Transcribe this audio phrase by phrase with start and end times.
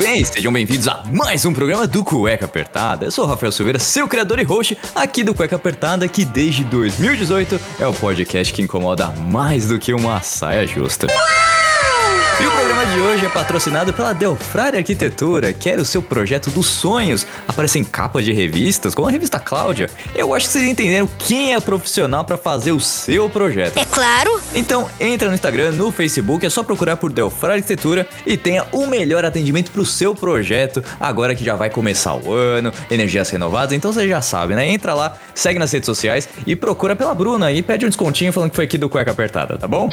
[0.00, 3.04] Bem, sejam bem-vindos a mais um programa do Cueca Apertada.
[3.04, 6.64] Eu sou o Rafael Silveira, seu criador e host aqui do Cueca Apertada, que desde
[6.64, 11.06] 2018 é o podcast que incomoda mais do que uma saia justa.
[12.80, 16.66] O programa de hoje é patrocinado pela Delfrari Arquitetura, que era o seu projeto dos
[16.66, 17.26] sonhos.
[17.46, 19.90] Aparece em capas de revistas, como a revista Cláudia.
[20.14, 23.76] Eu acho que vocês entenderam quem é profissional para fazer o seu projeto.
[23.76, 24.40] É claro.
[24.54, 28.86] Então entra no Instagram, no Facebook, é só procurar por Delfrari Arquitetura e tenha o
[28.86, 33.92] melhor atendimento pro seu projeto, agora que já vai começar o ano, energias renovadas, então
[33.92, 34.66] você já sabe, né?
[34.66, 38.50] Entra lá, segue nas redes sociais e procura pela Bruna e pede um descontinho falando
[38.50, 39.90] que foi aqui do Cueca Apertada, tá bom?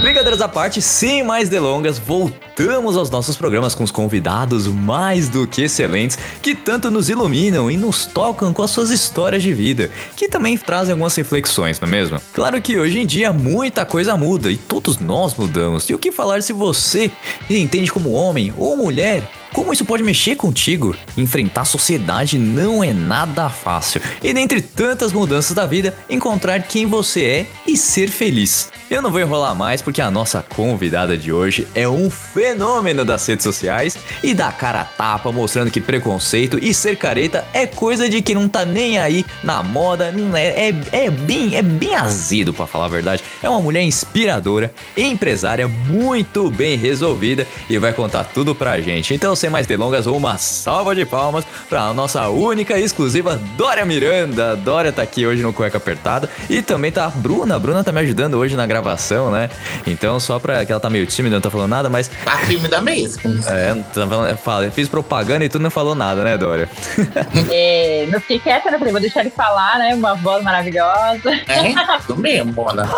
[0.00, 5.46] Brincadeiras à parte, sem mais delongas, voltamos aos nossos programas com os convidados mais do
[5.46, 9.90] que excelentes que tanto nos iluminam e nos tocam com as suas histórias de vida,
[10.16, 12.18] que também trazem algumas reflexões, não é mesmo?
[12.32, 15.90] Claro que hoje em dia muita coisa muda e todos nós mudamos.
[15.90, 17.10] E o que falar se você
[17.48, 19.22] entende como homem ou mulher?
[19.52, 20.94] Como isso pode mexer contigo?
[21.16, 24.00] Enfrentar a sociedade não é nada fácil.
[24.22, 28.70] E dentre tantas mudanças da vida, encontrar quem você é e ser feliz.
[28.90, 33.24] Eu não vou enrolar mais porque a nossa convidada de hoje é um fenômeno das
[33.24, 38.08] redes sociais e dá cara a tapa mostrando que preconceito e ser careta é coisa
[38.08, 42.52] de quem não tá nem aí na moda, é, é, é bem é bem azedo
[42.52, 43.22] para falar a verdade.
[43.40, 49.14] É uma mulher inspiradora, empresária muito bem resolvida e vai contar tudo pra gente.
[49.14, 53.84] Então sem mais delongas, uma salva de palmas para a nossa única e exclusiva Dória
[53.84, 54.54] Miranda.
[54.54, 57.56] Dória tá aqui hoje no Cueca Apertada e também tá a Bruna.
[57.56, 59.48] A Bruna tá me ajudando hoje na gravação, né?
[59.86, 62.10] Então, só pra que ela tá meio tímida, não tá falando nada, mas.
[62.24, 63.22] Tá tímida mesmo.
[63.46, 66.68] É, não tá falando, fala, fiz propaganda e tu não falou nada, né, Dória?
[67.50, 68.78] É, não fiquei quieta, né?
[68.78, 69.94] Falei, vou deixar ele falar, né?
[69.94, 71.30] Uma voz maravilhosa.
[71.48, 71.74] É,
[72.06, 72.88] tô mesmo, Mona.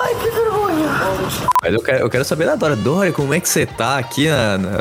[1.63, 2.77] Mas eu quero, eu quero saber da Dória.
[2.77, 4.79] Dória, como é que você tá aqui, na, na-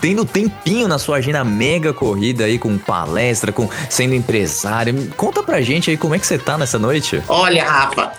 [0.00, 4.94] tendo tempinho na sua agenda mega corrida aí, com palestra, com sendo empresária?
[5.16, 7.20] Conta pra gente aí como é que você tá nessa noite.
[7.26, 8.12] Olha, Rafa,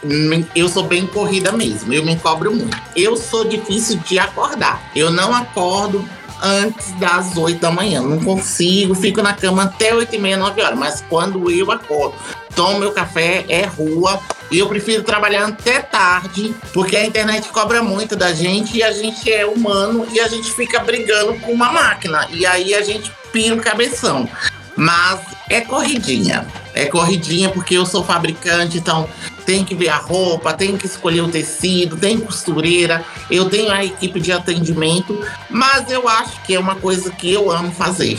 [0.54, 1.94] eu sou bem corrida mesmo.
[1.94, 2.78] Eu me cobro muito.
[2.96, 4.92] Eu sou difícil de acordar.
[4.94, 6.06] Eu não acordo
[6.42, 8.02] antes das 8 da manhã.
[8.02, 10.78] Não consigo, fico na cama até 8 e meia, 9 horas.
[10.78, 12.16] Mas quando eu acordo,
[12.56, 14.20] tomo meu café, é rua.
[14.50, 18.92] E eu prefiro trabalhar até tarde, porque a internet cobra muito da gente e a
[18.92, 22.28] gente é humano e a gente fica brigando com uma máquina.
[22.32, 24.28] E aí a gente pira o cabeção.
[24.76, 26.46] Mas é corridinha.
[26.74, 29.08] É corridinha porque eu sou fabricante, então
[29.46, 33.84] tem que ver a roupa, tem que escolher o tecido, tem costureira, eu tenho a
[33.84, 35.20] equipe de atendimento,
[35.50, 38.18] mas eu acho que é uma coisa que eu amo fazer.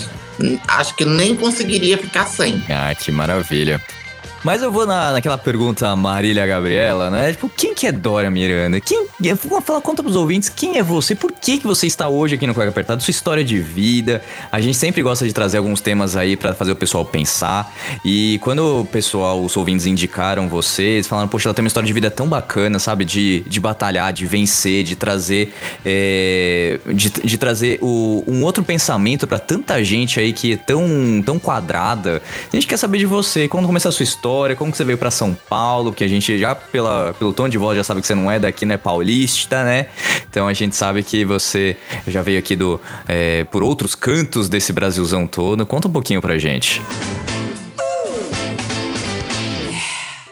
[0.67, 2.63] Acho que nem conseguiria ficar sem.
[2.69, 3.81] Ah, que maravilha.
[4.45, 7.31] Mas eu vou na, naquela pergunta Marília Gabriela, né?
[7.31, 8.81] Tipo, quem que é Dória Miranda?
[8.81, 12.45] Quem, falar, conta pros ouvintes quem é você, por que que você está hoje aqui
[12.45, 14.21] no Cueca Apertado, sua história de vida.
[14.51, 17.73] A gente sempre gosta de trazer alguns temas aí pra fazer o pessoal pensar.
[18.05, 21.93] E quando o pessoal, os ouvintes indicaram vocês, falaram, poxa, ela tem uma história de
[21.93, 23.05] vida tão bacana, sabe?
[23.05, 25.55] De, de batalhar, de vencer, de trazer,
[25.85, 30.85] é, de, de trazer o, um outro pensamento pra tanta gente aí que é tão,
[31.25, 32.21] tão quadrada.
[32.53, 34.99] A gente quer saber de você, quando começou a sua história, como que você veio
[34.99, 38.07] pra São Paulo, que a gente já, pela, pelo tom de voz, já sabe que
[38.07, 38.77] você não é daqui, né?
[38.77, 39.87] Paulista, né?
[40.29, 41.77] Então a gente sabe que você
[42.07, 45.67] já veio aqui do, é, por outros cantos desse Brasilzão todo.
[45.67, 46.83] Conta um pouquinho pra gente.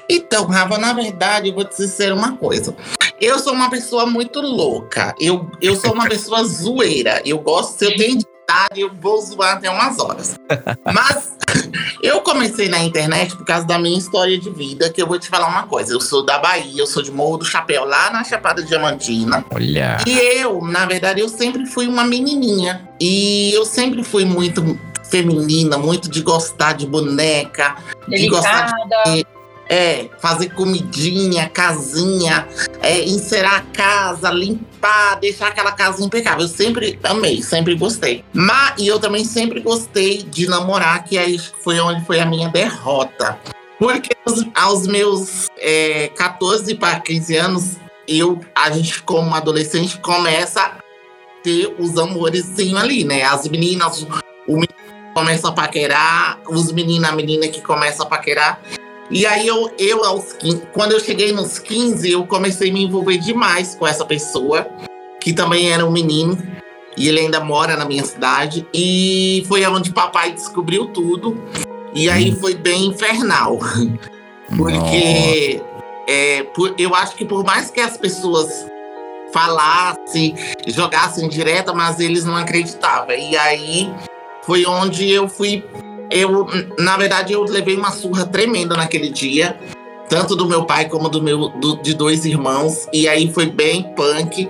[0.08, 2.74] Então, Rafa, na verdade, eu vou te dizer uma coisa.
[3.20, 5.14] Eu sou uma pessoa muito louca.
[5.20, 7.22] Eu, eu sou uma pessoa zoeira.
[7.24, 8.18] Eu gosto, se eu tenho
[8.50, 10.38] idade, eu vou zoar até umas horas.
[10.92, 11.36] Mas
[12.02, 15.28] eu comecei na internet por causa da minha história de vida, que eu vou te
[15.28, 15.92] falar uma coisa.
[15.92, 19.44] Eu sou da Bahia, eu sou de Morro do Chapéu, lá na Chapada Diamantina.
[19.50, 19.98] Olha.
[20.06, 22.88] E eu, na verdade, eu sempre fui uma menininha.
[23.00, 24.78] E eu sempre fui muito
[25.10, 27.76] feminina, muito de gostar de boneca,
[28.06, 28.72] de gostar de
[29.04, 29.39] Delicada.
[29.70, 32.48] É, fazer comidinha, casinha,
[32.82, 36.40] é, encerar a casa, limpar, deixar aquela casa impecável.
[36.40, 38.24] Eu sempre amei, sempre gostei.
[38.32, 42.48] Mas, e eu também sempre gostei de namorar, que aí foi onde foi a minha
[42.48, 43.38] derrota.
[43.78, 44.10] Porque
[44.54, 47.76] aos, meus é, 14 para 15 anos,
[48.08, 50.72] eu, a gente, como adolescente, começa a
[51.44, 53.22] ter os amorezinhos ali, né?
[53.22, 54.06] As meninas,
[54.48, 54.74] o menino
[55.14, 58.60] começa a paquerar, os meninos, a menina que começa a paquerar.
[59.10, 62.84] E aí eu, eu aos 15, quando eu cheguei nos 15, eu comecei a me
[62.84, 64.66] envolver demais com essa pessoa,
[65.20, 66.38] que também era um menino,
[66.96, 68.66] e ele ainda mora na minha cidade.
[68.72, 71.42] E foi onde papai descobriu tudo.
[71.92, 73.58] E aí foi bem infernal.
[74.56, 75.60] Porque
[76.06, 78.66] é, por, eu acho que por mais que as pessoas
[79.32, 80.34] falassem,
[80.66, 83.14] jogassem direta, mas eles não acreditavam.
[83.16, 83.92] E aí
[84.42, 85.64] foi onde eu fui.
[86.10, 86.46] Eu,
[86.78, 89.58] na verdade, eu levei uma surra tremenda naquele dia,
[90.08, 92.88] tanto do meu pai como do meu do, de dois irmãos.
[92.92, 94.48] E aí foi bem punk.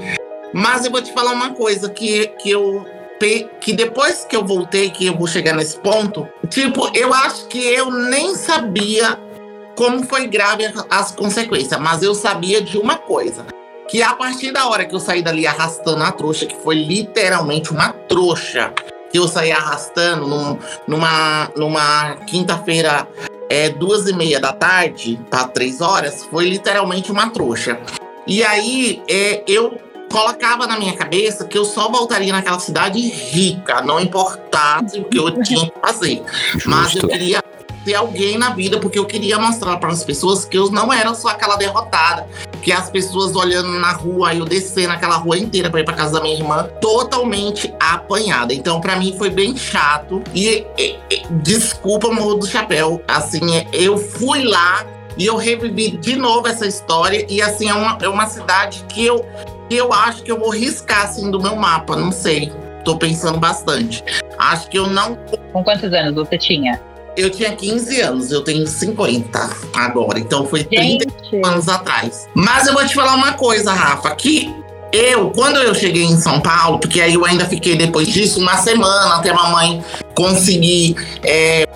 [0.52, 2.84] Mas eu vou te falar uma coisa que, que eu
[3.60, 7.58] que depois que eu voltei, que eu vou chegar nesse ponto, tipo, eu acho que
[7.58, 9.20] eu nem sabia
[9.76, 13.44] como foi grave as consequências, mas eu sabia de uma coisa.
[13.88, 17.70] Que a partir da hora que eu saí dali arrastando a trouxa, que foi literalmente
[17.72, 18.72] uma trouxa,
[19.10, 23.08] que eu saí arrastando num, numa, numa quinta-feira,
[23.48, 27.80] é, duas e meia da tarde, para três horas, foi literalmente uma trouxa.
[28.26, 29.80] E aí é, eu
[30.10, 35.18] colocava na minha cabeça que eu só voltaria naquela cidade rica, não importasse o que
[35.18, 36.22] eu tinha que fazer.
[36.52, 36.68] Justo.
[36.70, 37.42] Mas eu queria
[37.84, 41.14] ter alguém na vida, porque eu queria mostrar para as pessoas que eu não era
[41.14, 42.28] só aquela derrotada.
[42.62, 46.14] Que as pessoas olhando na rua, eu descer naquela rua inteira para ir para casa
[46.14, 48.52] da minha irmã, totalmente apanhada.
[48.52, 50.22] Então, para mim, foi bem chato.
[50.34, 53.02] E, e, e desculpa, Morro do Chapéu.
[53.08, 54.84] Assim, é, eu fui lá
[55.16, 57.26] e eu revivi de novo essa história.
[57.28, 59.24] E, assim, é uma, é uma cidade que eu
[59.70, 62.52] eu acho que eu vou riscar assim do meu mapa, não sei.
[62.84, 64.02] Tô pensando bastante.
[64.36, 65.16] Acho que eu não.
[65.52, 66.80] Com quantos anos você tinha?
[67.16, 71.06] Eu tinha 15 anos, eu tenho 50 agora, então foi Gente.
[71.30, 72.28] 30 anos atrás.
[72.34, 74.54] Mas eu vou te falar uma coisa, Rafa, que
[74.92, 78.56] eu, quando eu cheguei em São Paulo, porque aí eu ainda fiquei depois disso uma
[78.56, 79.84] semana até a mamãe
[80.14, 81.66] conseguir é,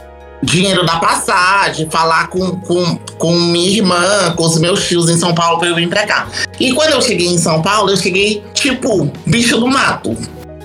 [0.43, 5.35] dinheiro da passagem, falar com, com, com minha irmã, com os meus tios em São
[5.35, 6.29] Paulo para eu vir pra cá.
[6.59, 10.17] E quando eu cheguei em São Paulo, eu cheguei tipo bicho do mato.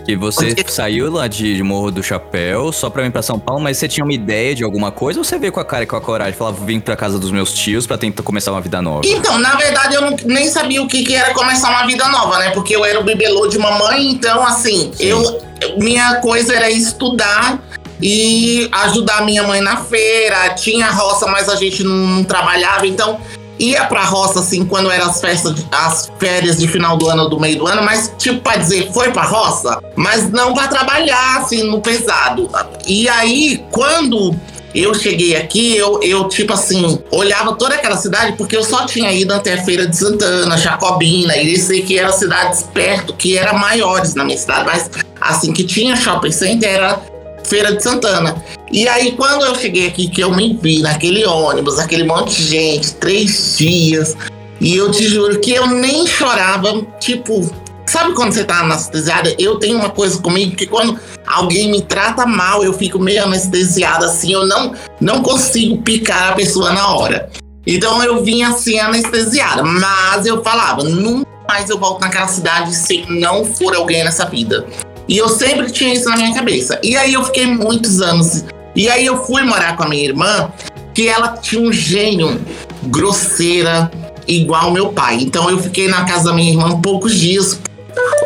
[0.10, 0.72] E você Porque...
[0.72, 4.04] saiu lá de, Morro do Chapéu só pra vir pra São Paulo, mas você tinha
[4.04, 6.34] uma ideia de alguma coisa ou você veio com a cara e com a coragem?
[6.34, 9.02] Falava, vim pra casa dos meus tios pra tentar começar uma vida nova?
[9.06, 12.40] Então, na verdade, eu não, nem sabia o que, que era começar uma vida nova,
[12.40, 12.50] né?
[12.50, 15.40] Porque eu era o bibelô de mamãe, então, assim, eu
[15.78, 17.60] minha coisa era estudar
[18.02, 20.50] e ajudar minha mãe na feira.
[20.56, 23.20] Tinha roça, mas a gente não trabalhava, então
[23.60, 27.40] ia pra roça assim quando eram as festas, as férias de final do ano, do
[27.40, 31.64] meio do ano, mas tipo pra dizer, foi pra roça, mas não pra trabalhar assim
[31.64, 32.50] no pesado.
[32.88, 34.36] E aí, quando
[34.74, 39.12] eu cheguei aqui, eu, eu, tipo assim, olhava toda aquela cidade, porque eu só tinha
[39.12, 43.58] ido até a Feira de Santana, Jacobina, e sei que eram cidades perto, que eram
[43.58, 44.90] maiores na minha cidade, mas
[45.20, 47.02] assim, que tinha shopping center, era
[47.44, 48.36] Feira de Santana.
[48.72, 52.44] E aí, quando eu cheguei aqui, que eu me vi naquele ônibus, aquele monte de
[52.44, 54.16] gente, três dias,
[54.62, 57.50] e eu te juro que eu nem chorava, tipo,
[57.88, 59.34] sabe quando você tá anestesiada?
[59.40, 64.06] Eu tenho uma coisa comigo que quando alguém me trata mal, eu fico meio anestesiada
[64.06, 67.30] assim, eu não, não consigo picar a pessoa na hora.
[67.66, 73.06] Então eu vim assim anestesiada, mas eu falava, nunca mais eu volto naquela cidade se
[73.10, 74.68] não for alguém nessa vida.
[75.08, 76.80] E eu sempre tinha isso na minha cabeça.
[76.84, 78.44] E aí eu fiquei muitos anos.
[78.76, 80.50] E aí eu fui morar com a minha irmã,
[80.94, 82.40] que ela tinha um gênio
[82.84, 83.92] grosseira,
[84.28, 85.16] igual meu pai.
[85.22, 87.60] Então eu fiquei na casa da minha irmã poucos dias.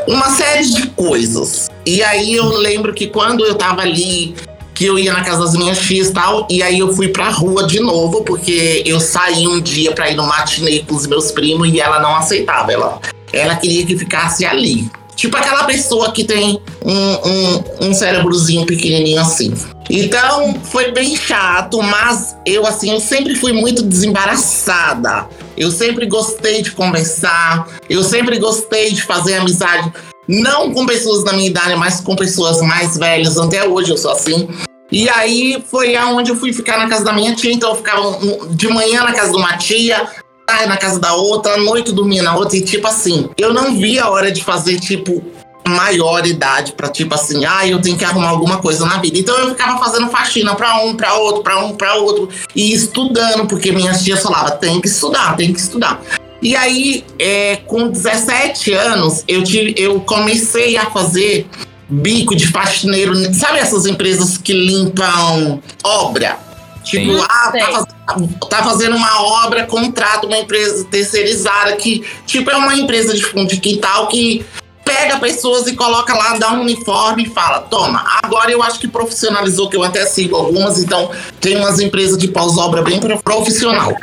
[0.07, 1.69] Uma série de coisas.
[1.85, 4.35] E aí eu lembro que quando eu tava ali,
[4.73, 7.29] que eu ia na casa das minhas tias e tal, e aí eu fui pra
[7.29, 11.31] rua de novo, porque eu saí um dia pra ir no matinê com os meus
[11.31, 12.71] primos e ela não aceitava.
[12.71, 12.99] Ela,
[13.31, 14.89] ela queria que ficasse ali.
[15.15, 19.53] Tipo aquela pessoa que tem um, um, um cérebrozinho pequenininho assim.
[19.89, 25.27] Então foi bem chato, mas eu assim, eu sempre fui muito desembaraçada.
[25.55, 29.91] Eu sempre gostei de conversar, eu sempre gostei de fazer amizade,
[30.27, 33.37] não com pessoas da minha idade, mas com pessoas mais velhas.
[33.37, 34.47] Até hoje eu sou assim.
[34.91, 38.19] E aí foi aonde eu fui ficar na casa da minha tia, então eu ficava
[38.51, 40.07] de manhã na casa de uma tia,
[40.45, 43.75] tarde na casa da outra, à noite dormia na outra, e tipo assim, eu não
[43.75, 45.23] via a hora de fazer, tipo,
[45.73, 49.17] maior idade para tipo assim, ah, eu tenho que arrumar alguma coisa na vida.
[49.17, 53.47] Então eu ficava fazendo faxina para um, para outro, para um, para outro e estudando,
[53.47, 56.01] porque minhas tias falavam, tem que estudar, tem que estudar.
[56.41, 61.47] E aí, é, com 17 anos, eu tive, eu comecei a fazer
[61.89, 66.37] bico de faxineiro, sabe essas empresas que limpam obra?
[66.83, 67.25] Tipo, Sim.
[67.29, 72.75] ah, tá fazendo, tá fazendo uma obra, contrata uma empresa terceirizada que, tipo, é uma
[72.75, 74.45] empresa de fundo de quintal que
[75.03, 78.87] pega pessoas e coloca lá, dá um uniforme e fala: toma, agora eu acho que
[78.87, 83.95] profissionalizou, que eu até sigo algumas, então tem umas empresas de pós-obra bem profissional.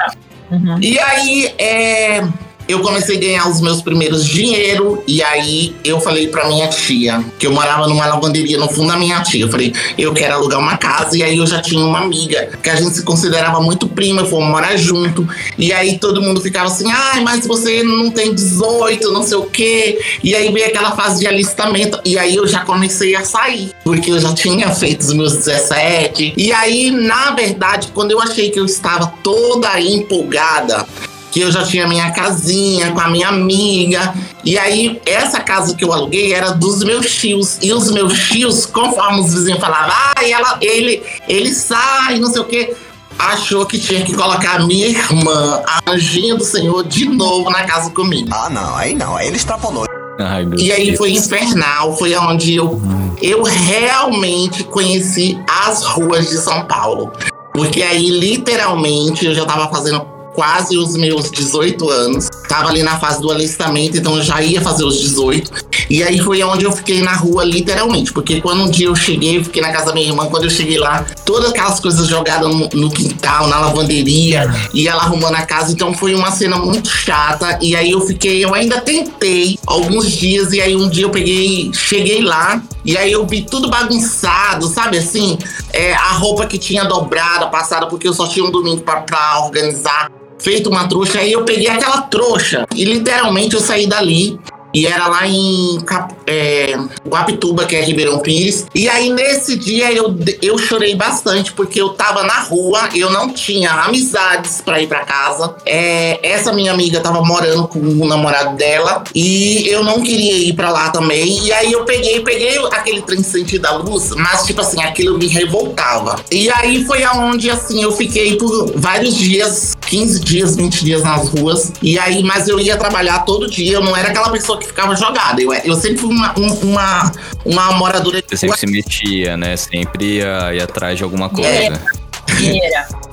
[0.51, 0.79] Uhum.
[0.81, 2.25] E aí, é
[2.71, 7.25] eu comecei a ganhar os meus primeiros dinheiro e aí eu falei para minha tia,
[7.39, 9.45] que eu morava numa lavanderia no fundo da minha tia.
[9.45, 12.71] Eu falei, eu quero alugar uma casa e aí eu já tinha uma amiga que
[12.71, 15.29] a gente se considerava muito prima, fomos morar junto.
[15.59, 19.45] E aí todo mundo ficava assim: "Ai, mas você não tem 18, não sei o
[19.45, 19.99] quê".
[20.23, 24.11] E aí veio aquela fase de alistamento e aí eu já comecei a sair, porque
[24.11, 26.35] eu já tinha feito os meus 17.
[26.37, 30.87] E aí, na verdade, quando eu achei que eu estava toda empolgada,
[31.31, 34.15] que eu já tinha minha casinha com a minha amiga.
[34.45, 37.59] E aí, essa casa que eu aluguei era dos meus tios.
[37.63, 42.41] E os meus tios, conforme os vizinhos falavam, ah, ela, ele, ele sai, não sei
[42.41, 42.75] o quê,
[43.19, 47.65] achou que tinha que colocar a minha irmã, a anjinha do Senhor, de novo na
[47.65, 48.29] casa comigo.
[48.33, 49.87] Ah, não, aí não, aí ele extrapolou.
[50.19, 50.99] Ai, e aí Deus.
[50.99, 52.81] foi infernal, foi onde eu,
[53.23, 57.11] eu realmente conheci as ruas de São Paulo.
[57.53, 62.29] Porque aí, literalmente, eu já tava fazendo quase os meus 18 anos.
[62.49, 65.71] Tava ali na fase do alistamento, então eu já ia fazer os 18.
[65.89, 68.13] E aí foi onde eu fiquei na rua, literalmente.
[68.13, 70.51] Porque quando um dia eu cheguei, eu fiquei na casa da minha irmã, quando eu
[70.51, 75.73] cheguei lá, todas aquelas coisas jogadas no, quintal, na lavanderia, e ela arrumando a casa.
[75.73, 77.59] Então foi uma cena muito chata.
[77.61, 81.71] E aí eu fiquei, eu ainda tentei alguns dias, e aí um dia eu peguei,
[81.73, 85.39] cheguei lá, e aí eu vi tudo bagunçado, sabe assim?
[85.73, 90.11] É, a roupa que tinha dobrada, passada, porque eu só tinha um domingo pra organizar
[90.41, 91.21] feito uma trouxa.
[91.21, 94.39] Aí eu peguei aquela trouxa e literalmente eu saí dali
[94.73, 95.79] e era lá em
[96.27, 98.67] é, Guapituba, que é Ribeirão Pires.
[98.75, 103.33] E aí, nesse dia, eu, eu chorei bastante, porque eu tava na rua, eu não
[103.33, 105.57] tinha amizades para ir para casa.
[105.67, 110.53] É, essa minha amiga tava morando com o namorado dela e eu não queria ir
[110.55, 111.45] para lá também.
[111.45, 115.27] E aí, eu peguei, peguei aquele trem sentido da luz, mas, tipo assim, aquilo me
[115.27, 116.17] revoltava.
[116.31, 121.29] E aí, foi aonde, assim, eu fiquei por vários dias 15 dias, 20 dias nas
[121.29, 121.73] ruas.
[121.83, 124.95] E aí, mas eu ia trabalhar todo dia, eu não era aquela pessoa que ficava
[124.95, 125.43] jogada.
[125.43, 127.13] Eu, eu sempre fui uma, uma,
[127.45, 128.23] uma moradora.
[128.27, 129.57] Você sempre se metia, né?
[129.57, 131.49] Sempre ia, ia atrás de alguma coisa.
[131.49, 132.01] É.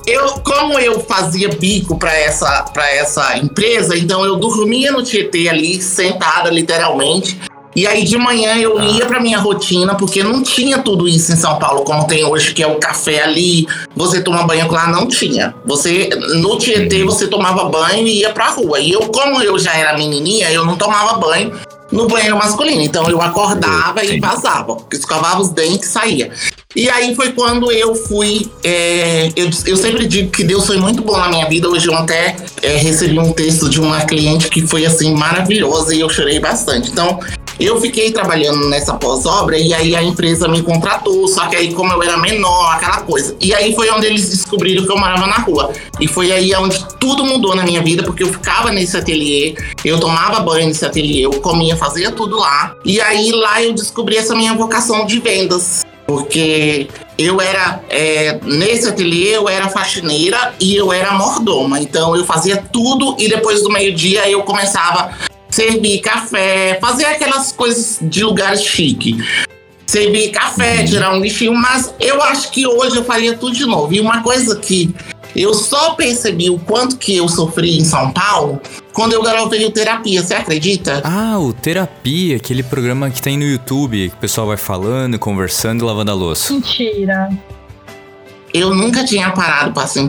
[0.06, 5.48] Eu, como eu fazia bico para essa, pra essa empresa, então eu dormia no Tietê
[5.48, 7.38] ali, sentada literalmente.
[7.76, 8.84] E aí de manhã eu ah.
[8.84, 12.52] ia pra minha rotina, porque não tinha tudo isso em São Paulo, como tem hoje,
[12.52, 15.54] que é o café ali, você toma banho lá, não tinha.
[15.64, 16.08] Você,
[16.40, 17.06] no Tietê, uhum.
[17.06, 18.80] você tomava banho e ia pra rua.
[18.80, 21.52] E eu, como eu já era menininha, eu não tomava banho
[21.90, 22.82] no banheiro masculino.
[22.82, 26.30] Então eu acordava e vazava, escovava os dentes e saía.
[26.76, 28.50] E aí foi quando eu fui.
[28.62, 31.68] É, eu, eu sempre digo que Deus foi muito bom na minha vida.
[31.68, 36.00] Hoje eu até é, recebi um texto de uma cliente que foi assim maravilhosa e
[36.00, 36.90] eu chorei bastante.
[36.90, 37.18] Então
[37.58, 41.92] eu fiquei trabalhando nessa pós-obra e aí a empresa me contratou, só que aí como
[41.92, 43.36] eu era menor, aquela coisa.
[43.40, 45.72] E aí foi onde eles descobriram que eu morava na rua.
[46.00, 49.98] E foi aí onde tudo mudou na minha vida, porque eu ficava nesse ateliê, eu
[49.98, 52.74] tomava banho nesse ateliê, eu comia, fazia tudo lá.
[52.84, 55.84] E aí lá eu descobri essa minha vocação de vendas.
[56.06, 56.88] Porque
[57.18, 61.78] eu era, é, nesse ateliê, eu era faxineira e eu era mordoma.
[61.78, 65.10] Então eu fazia tudo e depois do meio-dia eu começava
[65.58, 69.18] servir café, fazer aquelas coisas de lugar chique.
[69.84, 70.84] Servir café, uhum.
[70.84, 73.92] tirar um lixinho, mas eu acho que hoje eu faria tudo de novo.
[73.92, 74.94] E uma coisa que
[75.34, 78.60] eu só percebi o quanto que eu sofri em São Paulo
[78.92, 81.02] quando eu gravei o Terapia, você acredita?
[81.04, 85.82] Ah, o Terapia, aquele programa que tem no YouTube, que o pessoal vai falando, conversando
[85.82, 86.52] e lavando a louça.
[86.52, 87.30] Mentira.
[88.54, 90.08] Eu nunca tinha parado pra, assim,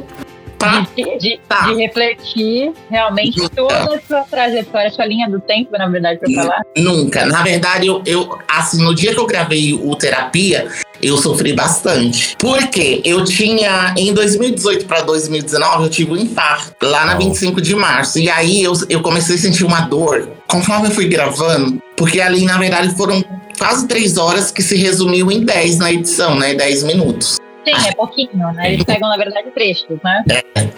[0.59, 0.85] Tá.
[0.93, 1.67] De, de, tá.
[1.67, 3.55] de, refletir realmente Nunca.
[3.55, 6.61] toda a sua trajetória, sua linha do tempo, na verdade, para falar?
[6.75, 7.25] Nunca.
[7.25, 10.67] Na verdade, eu, eu, assim, no dia que eu gravei o Terapia,
[11.01, 12.35] eu sofri bastante.
[12.37, 17.19] Porque eu tinha, em 2018 para 2019, eu tive um infarto, lá na oh.
[17.19, 18.19] 25 de março.
[18.19, 22.43] E aí eu, eu comecei a sentir uma dor, conforme eu fui gravando, porque ali,
[22.43, 23.23] na verdade, foram
[23.57, 26.53] quase três horas que se resumiu em 10 na edição, né?
[26.53, 27.38] 10 minutos.
[27.65, 28.73] Sim, é pouquinho, né?
[28.73, 30.23] Eles pegam, na verdade, trechos, né?
[30.31, 30.69] É.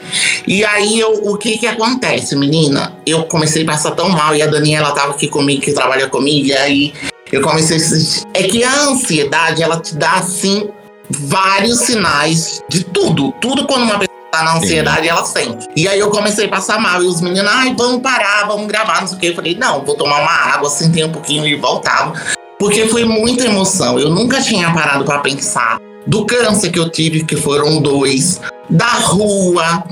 [0.47, 2.93] E aí, eu, o que que acontece, menina?
[3.05, 6.47] Eu comecei a passar tão mal, e a Daniela tava aqui comigo, que trabalha comigo,
[6.47, 6.93] e aí
[7.31, 8.23] eu comecei a sentir...
[8.33, 10.69] É que a ansiedade, ela te dá, assim,
[11.09, 13.31] vários sinais de tudo.
[13.33, 15.09] Tudo quando uma pessoa tá na ansiedade, Sim.
[15.09, 15.67] ela sente.
[15.75, 19.01] E aí eu comecei a passar mal, e os meninos, ai, vamos parar, vamos gravar,
[19.01, 19.29] não sei o quê.
[19.29, 22.13] Eu falei, não, vou tomar uma água, sentei um pouquinho e voltava.
[22.57, 23.99] Porque foi muita emoção.
[23.99, 28.85] Eu nunca tinha parado para pensar do câncer que eu tive, que foram dois, da
[28.85, 29.83] rua,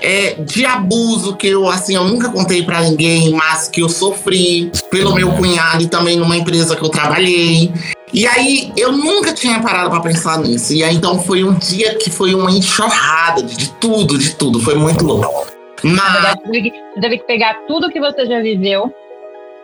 [0.00, 4.70] é, de abuso que eu, assim, eu nunca contei para ninguém, mas que eu sofri
[4.90, 7.72] pelo meu cunhado e também numa empresa que eu trabalhei.
[8.12, 10.72] E aí eu nunca tinha parado para pensar nisso.
[10.72, 14.60] E aí então foi um dia que foi uma enxurrada de, tudo, de tudo.
[14.60, 15.46] Foi muito louco.
[15.82, 15.94] Mas...
[15.94, 18.92] Na verdade, você teve que pegar tudo que você já viveu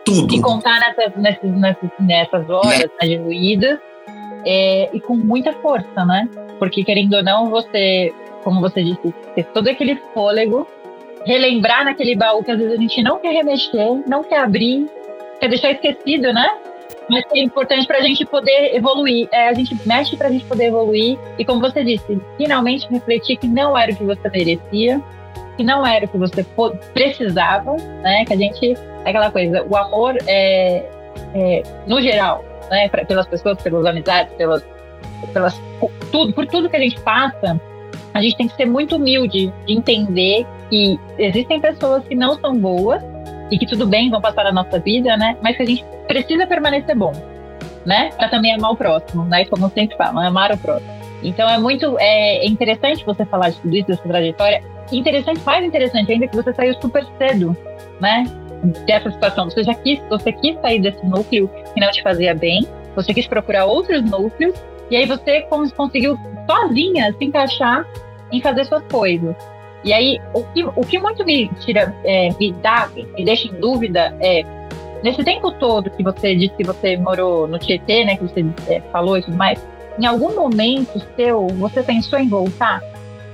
[0.05, 0.33] tudo.
[0.33, 3.07] e contar nessas, nessas, nessas, horas né?
[3.07, 3.79] diluídas
[4.45, 6.27] é, e com muita força, né?
[6.59, 10.67] Porque querendo ou não, você, como você disse, ter todo aquele fôlego,
[11.25, 14.87] relembrar naquele baú que às vezes a gente não quer remexer, não quer abrir,
[15.39, 16.47] quer deixar esquecido, né?
[17.09, 19.27] mas é importante para a gente poder evoluir.
[19.31, 23.37] É, a gente mexe para a gente poder evoluir e, como você disse, finalmente refletir
[23.37, 25.01] que não era o que você merecia,
[25.57, 26.43] que não era o que você
[26.93, 28.25] precisava, né?
[28.25, 28.73] Que a gente
[29.05, 30.83] é aquela coisa, o amor é,
[31.33, 32.87] é no geral, né?
[32.89, 34.63] Pelas pessoas, pelas amizades, pelas,
[35.33, 35.59] pelas
[36.11, 37.59] tudo, por tudo que a gente passa,
[38.13, 42.57] a gente tem que ser muito humilde de entender que existem pessoas que não são
[42.57, 43.03] boas
[43.51, 45.37] e que tudo bem, vão passar a nossa vida, né?
[45.41, 47.11] Mas que a gente precisa permanecer bom,
[47.85, 48.09] né?
[48.17, 49.45] Para também amar o próximo, né?
[49.45, 50.89] Como sempre falo, amar o próximo.
[51.23, 54.63] Então é muito é interessante você falar de tudo isso, dessa trajetória.
[54.91, 57.55] Interessante, mais interessante ainda que você saiu super cedo,
[57.99, 58.25] né?
[58.85, 59.49] Dessa situação.
[59.49, 63.27] Você já quis, você quis sair desse núcleo que não te fazia bem, você quis
[63.27, 64.55] procurar outros núcleos,
[64.89, 65.41] e aí você
[65.75, 66.17] conseguiu
[66.49, 67.85] sozinha se encaixar
[68.31, 69.35] em fazer suas coisas.
[69.83, 73.53] E aí, o que, o que muito me tira, é, me dá, me deixa em
[73.59, 74.43] dúvida é,
[75.03, 78.81] nesse tempo todo que você disse que você morou no Tietê, né, que você é,
[78.91, 79.59] falou e tudo mais,
[79.99, 82.81] em algum momento seu, você pensou em voltar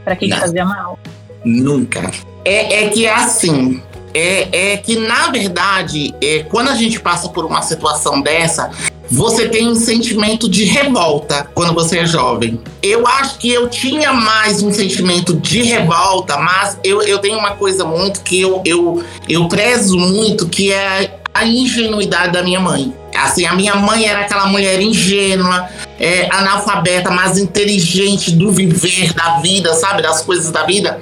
[0.03, 1.00] para quem te fazia mal?
[1.45, 2.11] Nunca.
[2.43, 3.81] É, é que é assim,
[4.13, 8.71] é, é que na verdade, é, quando a gente passa por uma situação dessa,
[9.11, 12.61] você tem um sentimento de revolta quando você é jovem.
[12.81, 17.51] Eu acho que eu tinha mais um sentimento de revolta, mas eu, eu tenho uma
[17.51, 22.93] coisa muito que eu, eu, eu prezo muito, que é a ingenuidade da minha mãe.
[23.13, 25.67] Assim, a minha mãe era aquela mulher ingênua,
[25.99, 30.01] é, analfabeta, mas inteligente do viver da vida, sabe?
[30.01, 30.99] Das coisas da vida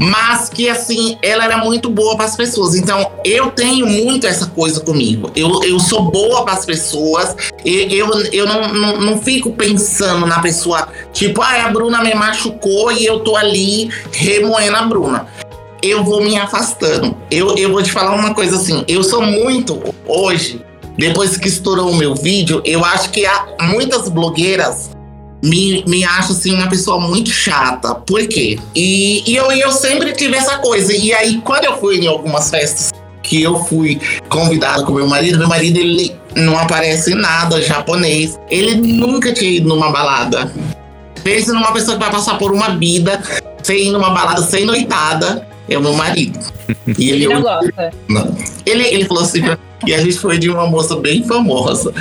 [0.00, 2.74] mas que assim, ela era muito boa para as pessoas.
[2.74, 5.30] Então, eu tenho muito essa coisa comigo.
[5.36, 10.26] Eu, eu sou boa para as pessoas, eu, eu, eu não, não, não, fico pensando
[10.26, 15.26] na pessoa, tipo, ah, a Bruna me machucou e eu tô ali remoendo a Bruna.
[15.82, 17.14] Eu vou me afastando.
[17.30, 20.62] Eu, eu vou te falar uma coisa assim, eu sou muito, hoje,
[20.96, 24.90] depois que estourou o meu vídeo, eu acho que há muitas blogueiras
[25.42, 27.94] me, me acho assim uma pessoa muito chata.
[27.94, 28.58] Por quê?
[28.74, 30.94] E, e eu, eu sempre tive essa coisa.
[30.94, 32.90] E aí, quando eu fui em algumas festas
[33.22, 38.38] que eu fui convidado com meu marido, meu marido ele não aparece em nada japonês.
[38.50, 40.52] Ele nunca tinha ido numa balada.
[41.22, 43.22] Pense numa pessoa que vai passar por uma vida
[43.62, 45.46] sem ir numa balada, sem noitada.
[45.68, 46.38] É o meu marido.
[46.98, 47.90] E ele, ele não gosta.
[48.08, 48.36] Não.
[48.64, 49.40] Ele, ele falou assim,
[49.86, 51.92] e a gente foi de uma moça bem famosa.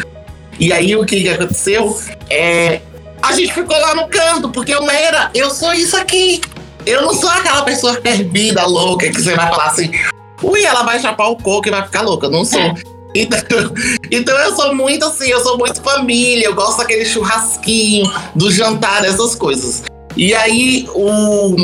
[0.60, 1.98] E aí o que, que aconteceu?
[2.30, 2.82] É,
[3.22, 6.42] a gente ficou lá no canto, porque eu era, eu sou isso aqui.
[6.86, 9.92] Eu não sou aquela pessoa perdida, louca, que você vai falar assim,
[10.42, 12.28] ui, ela vai chapar o coco e vai ficar louca.
[12.28, 12.60] Eu não sou.
[13.16, 13.40] Então,
[14.12, 18.06] então eu sou muito assim, eu sou muito família, eu gosto daquele churrasquinho,
[18.36, 19.82] do jantar, essas coisas.
[20.16, 21.56] E aí, o,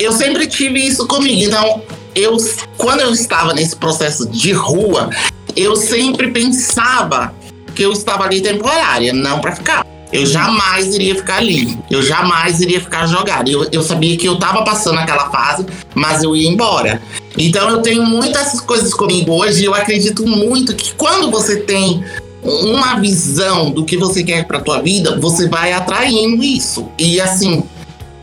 [0.00, 1.40] eu sempre tive isso comigo.
[1.40, 1.82] Então,
[2.16, 2.36] eu,
[2.76, 5.08] quando eu estava nesse processo de rua,
[5.54, 7.32] eu sempre pensava
[7.76, 9.86] que eu estava ali temporária, não para ficar.
[10.12, 11.78] Eu jamais iria ficar ali.
[11.90, 13.50] Eu jamais iria ficar jogado.
[13.50, 17.00] Eu, eu sabia que eu tava passando aquela fase, mas eu ia embora.
[17.36, 22.02] Então eu tenho muitas coisas comigo hoje e eu acredito muito que quando você tem
[22.42, 26.88] uma visão do que você quer para tua vida, você vai atraindo isso.
[26.98, 27.62] E assim,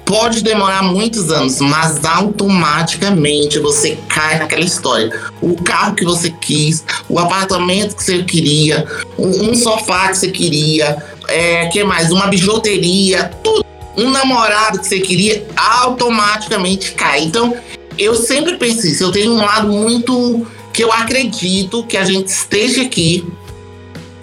[0.06, 5.12] pode demorar muitos anos, mas automaticamente você cai naquela história.
[5.42, 8.86] O carro que você quis, o apartamento que você queria,
[9.18, 12.12] um sofá que você queria, é, que mais?
[12.12, 13.64] Uma bijuteria, tudo.
[13.98, 17.24] Um namorado que você queria, automaticamente cai.
[17.24, 17.56] Então,
[17.98, 19.04] eu sempre pensei isso.
[19.04, 23.26] Eu tenho um lado muito que eu acredito que a gente esteja aqui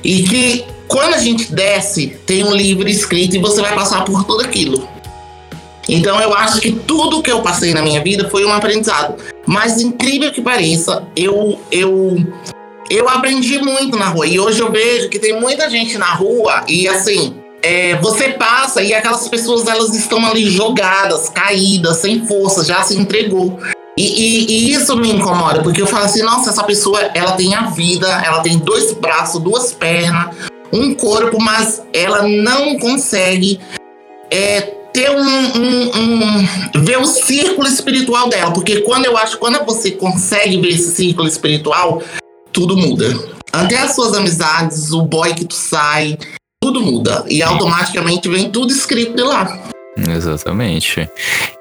[0.04, 4.24] e que quando a gente desce, tem um livro escrito e você vai passar por
[4.24, 4.86] tudo aquilo.
[5.88, 9.16] Então eu acho que tudo que eu passei na minha vida foi um aprendizado.
[9.46, 12.16] Mas incrível que pareça, eu eu
[12.92, 14.26] eu aprendi muito na rua.
[14.26, 18.82] E hoje eu vejo que tem muita gente na rua e assim, é, você passa
[18.82, 23.58] e aquelas pessoas elas estão ali jogadas, caídas, sem força, já se entregou.
[23.96, 27.54] E, e, e, isso me incomoda, porque eu falo assim, nossa, essa pessoa ela tem
[27.54, 30.34] a vida, ela tem dois braços, duas pernas,
[30.72, 33.60] um corpo, mas ela não consegue
[34.30, 39.62] é, ter um, um, um, ver o círculo espiritual dela, porque quando eu acho quando
[39.64, 42.02] você consegue ver esse círculo espiritual,
[42.52, 43.06] tudo muda.
[43.52, 46.16] Até as suas amizades, o boy que tu sai,
[46.62, 49.72] tudo muda e automaticamente vem tudo escrito de lá.
[49.96, 51.08] Exatamente.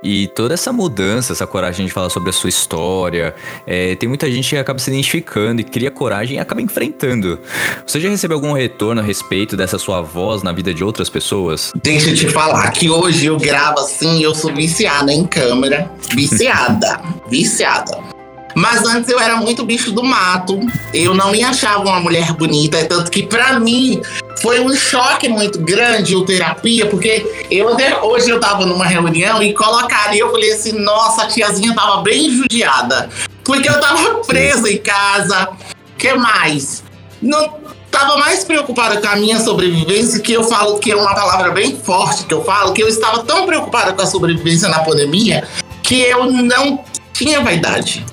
[0.02, 3.36] E toda essa mudança, essa coragem de falar sobre a sua história,
[3.68, 7.40] é, tem muita gente que acaba se identificando e cria coragem e acaba enfrentando.
[7.86, 11.74] Você já recebeu algum retorno a respeito dessa sua voz na vida de outras pessoas?
[11.84, 15.92] Deixa eu te falar que hoje eu gravo assim, eu sou viciada em câmera.
[16.14, 17.02] Viciada.
[17.30, 18.11] viciada.
[18.56, 20.60] Mas antes eu era muito bicho do mato.
[20.94, 22.84] Eu não me achava uma mulher bonita.
[22.86, 24.02] Tanto que para mim
[24.42, 29.42] foi um choque muito grande o terapia, porque eu até hoje eu tava numa reunião
[29.42, 33.10] e colocaria, eu falei assim, nossa, a tiazinha tava bem judiada.
[33.44, 35.50] Porque eu tava presa em casa.
[35.98, 36.84] que mais?
[37.22, 37.62] Não
[37.92, 41.78] tava mais preocupada com a minha sobrevivência, que eu falo que é uma palavra bem
[41.78, 45.48] forte que eu falo, que eu estava tão preocupada com a sobrevivência na pandemia
[45.84, 48.06] que eu não tinha vaidade.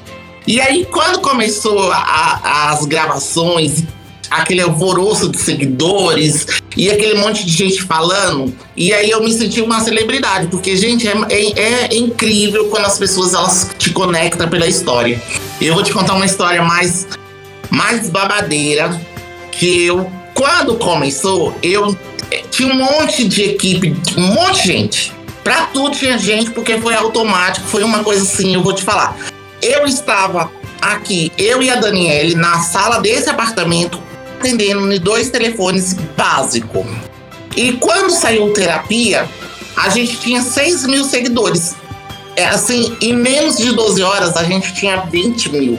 [0.48, 3.84] E aí, quando começou a, as gravações,
[4.30, 9.60] aquele alvoroço de seguidores e aquele monte de gente falando, e aí eu me senti
[9.60, 14.66] uma celebridade, porque, gente, é, é, é incrível quando as pessoas elas te conectam pela
[14.66, 15.22] história.
[15.60, 17.06] Eu vou te contar uma história mais,
[17.68, 18.98] mais babadeira,
[19.52, 21.94] que eu, quando começou, eu
[22.30, 25.12] eh, tinha um monte de equipe, um monte de gente.
[25.44, 29.14] Pra tudo tinha gente, porque foi automático, foi uma coisa assim, eu vou te falar.
[29.60, 34.00] Eu estava aqui, eu e a Daniele, na sala desse apartamento,
[34.38, 36.86] atendendo em dois telefones básicos.
[37.56, 39.28] E quando saiu terapia,
[39.76, 41.74] a gente tinha 6 mil seguidores.
[42.36, 45.78] É assim, em menos de 12 horas a gente tinha 20 mil.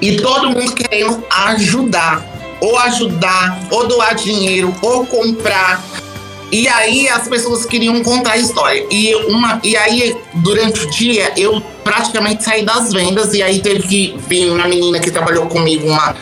[0.00, 2.24] E todo mundo querendo ajudar.
[2.60, 5.82] Ou ajudar, ou doar dinheiro, ou comprar.
[6.54, 8.86] E aí as pessoas queriam contar a história.
[8.88, 13.34] E, uma, e aí, durante o dia, eu praticamente saí das vendas.
[13.34, 16.14] E aí teve que vir uma menina que trabalhou comigo, uma,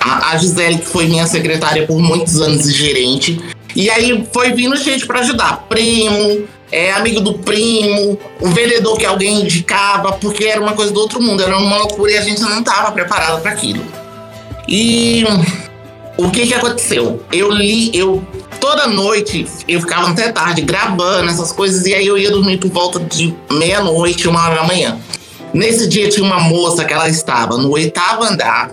[0.00, 3.40] a, a Gisele, que foi minha secretária por muitos anos e gerente.
[3.76, 5.64] E aí foi vindo gente para ajudar.
[5.68, 10.98] Primo, é, amigo do primo, o vendedor que alguém indicava, porque era uma coisa do
[10.98, 13.84] outro mundo, era uma loucura e a gente não estava preparado para aquilo.
[14.66, 15.22] E
[16.16, 17.22] o que que aconteceu?
[17.30, 18.26] Eu li, eu
[18.66, 22.68] toda noite eu ficava até tarde gravando essas coisas e aí eu ia dormir por
[22.68, 24.98] volta de meia-noite, uma hora da manhã.
[25.54, 28.68] Nesse dia tinha uma moça que ela estava no oitavo andar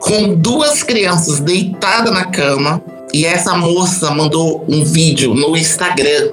[0.00, 2.80] com duas crianças deitadas na cama
[3.12, 6.30] e essa moça mandou um vídeo no Instagram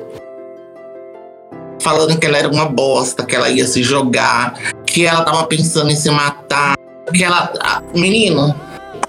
[1.82, 5.92] falando que ela era uma bosta, que ela ia se jogar, que ela tava pensando
[5.92, 6.76] em se matar,
[7.14, 7.52] que ela.
[7.94, 8.56] Menino.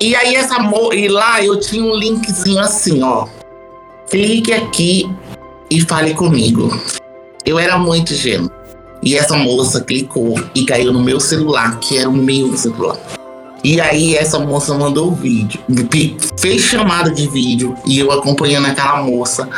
[0.00, 3.35] E aí essa mo e lá eu tinha um linkzinho assim, ó.
[4.10, 5.10] Clique aqui
[5.68, 6.80] e fale comigo.
[7.44, 8.50] Eu era muito ingênuo.
[9.02, 12.98] E essa moça clicou e caiu no meu celular, que era o meu celular.
[13.64, 15.60] E aí essa moça mandou o vídeo,
[16.38, 19.48] fez chamada de vídeo e eu acompanhando aquela moça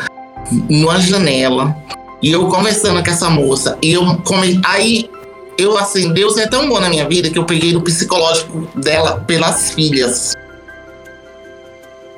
[0.68, 1.76] numa janela
[2.22, 4.60] e eu conversando com essa moça e eu come...
[4.64, 5.10] aí
[5.58, 9.22] eu assim, Deus é tão bom na minha vida que eu peguei no psicológico dela
[9.26, 10.32] pelas filhas.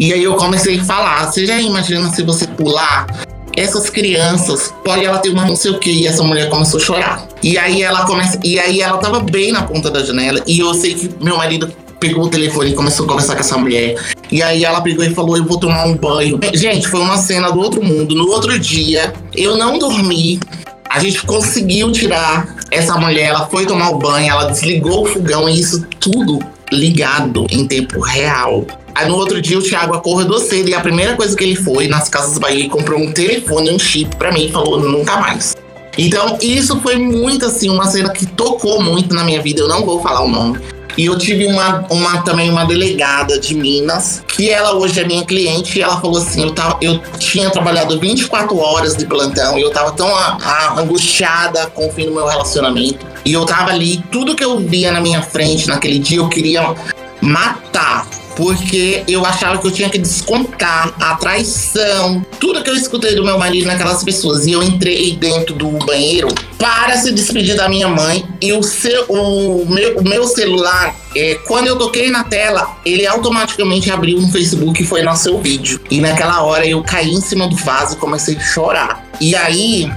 [0.01, 3.07] E aí eu comecei a falar, você já imagina se você pular
[3.55, 6.83] essas crianças, pode ela ter uma não sei o que, e essa mulher começou a
[6.83, 7.29] chorar.
[7.43, 10.73] E aí ela começa, e aí ela tava bem na ponta da janela, e eu
[10.73, 13.95] sei que meu marido pegou o telefone e começou a conversar com essa mulher.
[14.33, 16.41] E aí ela pegou e falou: Eu vou tomar um banho.
[16.55, 18.15] Gente, foi uma cena do outro mundo.
[18.15, 20.41] No outro dia, eu não dormi.
[20.89, 25.47] A gente conseguiu tirar essa mulher, ela foi tomar o banho, ela desligou o fogão
[25.47, 26.39] e isso tudo
[26.73, 28.65] ligado em tempo real.
[28.95, 31.89] Aí no outro dia o Thiago acordou cedo e a primeira coisa que ele foi
[31.89, 35.57] nas Casas Bahia e comprou um telefone, um chip para mim e falou nunca mais.
[35.99, 39.85] Então isso foi muito assim, uma cena que tocou muito na minha vida, eu não
[39.85, 40.59] vou falar o nome.
[40.97, 45.25] E eu tive uma, uma também uma delegada de Minas, que ela hoje é minha
[45.25, 49.63] cliente, e ela falou assim: eu, tava, eu tinha trabalhado 24 horas de plantão e
[49.63, 53.07] eu tava tão a, a, angustiada com o fim do meu relacionamento.
[53.25, 56.75] E eu tava ali, tudo que eu via na minha frente naquele dia, eu queria
[57.21, 58.07] matar
[58.41, 63.23] porque eu achava que eu tinha que descontar a traição, tudo que eu escutei do
[63.23, 64.47] meu marido naquelas pessoas.
[64.47, 69.05] E eu entrei dentro do banheiro para se despedir da minha mãe e o, seu,
[69.11, 74.33] o, meu, o meu celular é, quando eu toquei na tela, ele automaticamente abriu no
[74.33, 75.79] Facebook e foi no seu vídeo.
[75.91, 79.07] E naquela hora eu caí em cima do vaso e comecei a chorar.
[79.21, 79.93] E aí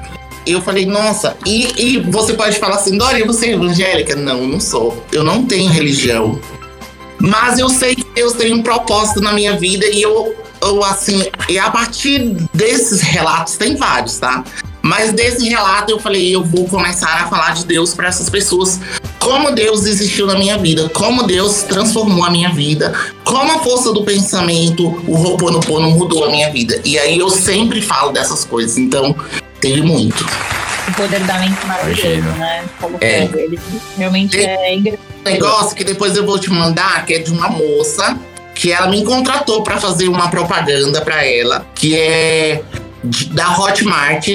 [0.45, 4.17] eu falei, nossa, e, e você pode falar assim, Dória, você é evangélica?
[4.17, 5.01] Não, não sou.
[5.13, 6.41] Eu não tenho religião.
[7.23, 11.23] Mas eu sei que Deus tem um propósito na minha vida e eu, eu assim,
[11.47, 14.43] e a partir desses relatos, tem vários, tá?
[14.81, 18.77] Mas desse relato eu falei, eu vou começar a falar de Deus para essas pessoas.
[19.19, 23.93] Como Deus existiu na minha vida, como Deus transformou a minha vida, como a força
[23.93, 26.81] do pensamento, o Ho'oponopono mudou a minha vida.
[26.83, 29.15] E aí eu sempre falo dessas coisas, então
[29.63, 30.25] teve muito.
[30.87, 32.65] O poder da mente maravilhoso, né?
[32.79, 33.23] Como É.
[33.23, 33.57] Ele
[33.97, 35.01] realmente é engraçado.
[35.25, 38.19] Um negócio que depois eu vou te mandar, que é de uma moça
[38.53, 42.61] que ela me contratou para fazer uma propaganda para ela, que é
[43.03, 44.27] de- da Hotmart.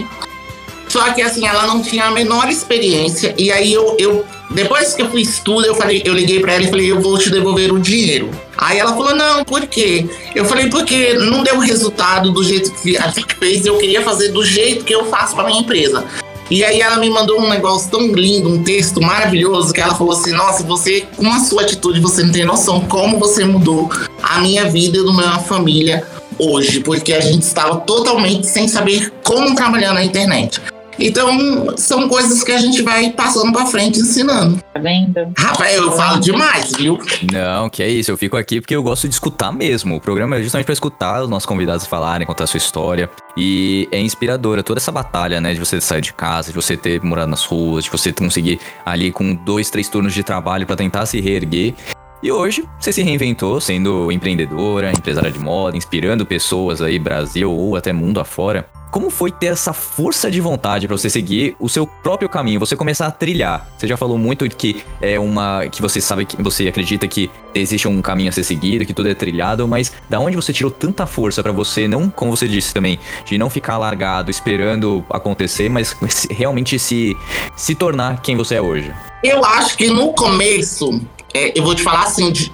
[0.88, 5.03] Só que assim, ela não tinha a menor experiência e aí eu, eu depois que
[5.03, 7.71] eu fiz tudo, eu falei, eu liguei para ela e falei, eu vou te devolver
[7.71, 8.31] o dinheiro.
[8.61, 10.05] Aí ela falou, não, por quê?
[10.35, 14.29] Eu falei, porque não deu resultado do jeito que a gente fez, eu queria fazer
[14.31, 16.05] do jeito que eu faço para minha empresa.
[16.51, 20.14] E aí ela me mandou um negócio tão lindo, um texto maravilhoso, que ela falou
[20.14, 23.88] assim, nossa, você, com a sua atitude, você não tem noção como você mudou
[24.23, 26.05] a minha vida e do minha família
[26.37, 30.61] hoje, porque a gente estava totalmente sem saber como trabalhar na internet.
[30.98, 34.61] Então, são coisas que a gente vai passando pra frente ensinando.
[34.72, 35.32] Tá vendo?
[35.37, 36.98] Rafael, eu falo demais, viu?
[37.32, 38.11] Não, que é isso.
[38.11, 39.96] Eu fico aqui porque eu gosto de escutar mesmo.
[39.96, 43.11] O programa é justamente pra escutar os nossos convidados falarem, contar a sua história.
[43.37, 45.54] E é inspiradora toda essa batalha, né?
[45.54, 49.12] De você sair de casa, de você ter morado nas ruas, de você conseguir ali
[49.12, 51.74] com dois, três turnos de trabalho pra tentar se reerguer.
[52.20, 57.76] E hoje você se reinventou sendo empreendedora, empresária de moda, inspirando pessoas aí, Brasil ou
[57.76, 58.68] até mundo afora.
[58.90, 62.74] Como foi ter essa força de vontade pra você seguir o seu próprio caminho, você
[62.74, 63.68] começar a trilhar?
[63.76, 67.87] Você já falou muito que é uma que você sabe que você acredita que existe
[67.87, 71.07] um caminho a ser seguido, que tudo é trilhado, mas da onde você tirou tanta
[71.07, 75.94] força pra você não, como você disse também, de não ficar largado esperando acontecer, mas
[76.31, 77.14] realmente se
[77.54, 78.92] se tornar quem você é hoje?
[79.22, 80.98] Eu acho que no começo,
[81.35, 82.53] é, eu vou te falar assim, de-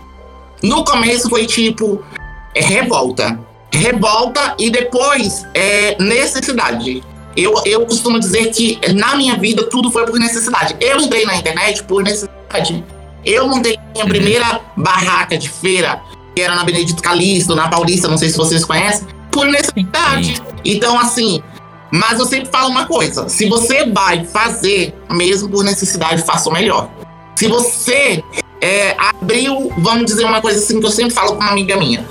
[0.63, 2.03] no começo foi tipo
[2.55, 3.39] é, revolta.
[3.73, 7.03] Revolta e depois é, necessidade.
[7.37, 10.77] Eu, eu costumo dizer que na minha vida tudo foi por necessidade.
[10.81, 12.85] Eu entrei na internet por necessidade.
[13.25, 16.01] Eu montei minha primeira barraca de feira,
[16.37, 20.41] que era na Benedito Calixto, na Paulista, não sei se vocês conhecem, por necessidade.
[20.65, 21.43] Então, assim,
[21.91, 26.53] mas eu sempre falo uma coisa: se você vai fazer, mesmo por necessidade, faça o
[26.53, 26.89] melhor.
[27.35, 28.23] Se você
[28.65, 32.09] é, abriu, vamos dizer uma coisa assim que eu sempre falo com uma amiga minha.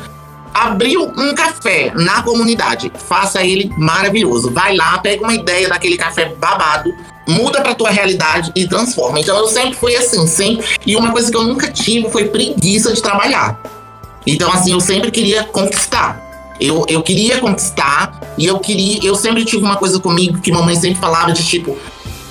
[0.53, 4.51] Abriu um café na comunidade, faça ele maravilhoso.
[4.51, 6.93] Vai lá, pega uma ideia daquele café babado,
[7.27, 9.19] muda pra tua realidade e transforma.
[9.19, 10.63] Então eu sempre fui assim, sempre.
[10.85, 13.59] E uma coisa que eu nunca tive foi preguiça de trabalhar.
[14.27, 16.21] Então, assim, eu sempre queria conquistar.
[16.59, 18.99] Eu, eu queria conquistar e eu queria.
[19.03, 21.75] Eu sempre tive uma coisa comigo que mamãe sempre falava de tipo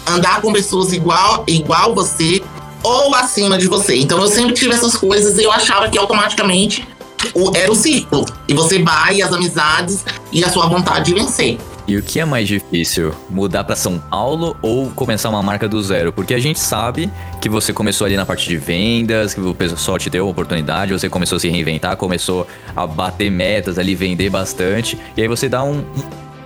[0.07, 2.41] andar com pessoas igual, igual você
[2.83, 3.97] ou acima de você.
[3.97, 6.87] Então eu sempre tive essas coisas e eu achava que automaticamente
[7.35, 8.25] o- era o círculo.
[8.49, 11.59] E você vai, as amizades e a sua vontade de vencer.
[11.87, 15.83] E o que é mais difícil, mudar pra São Paulo ou começar uma marca do
[15.83, 16.13] zero?
[16.13, 19.99] Porque a gente sabe que você começou ali na parte de vendas, que o pessoal
[19.99, 24.31] te deu a oportunidade, você começou a se reinventar, começou a bater metas ali, vender
[24.31, 25.85] bastante, e aí você dá um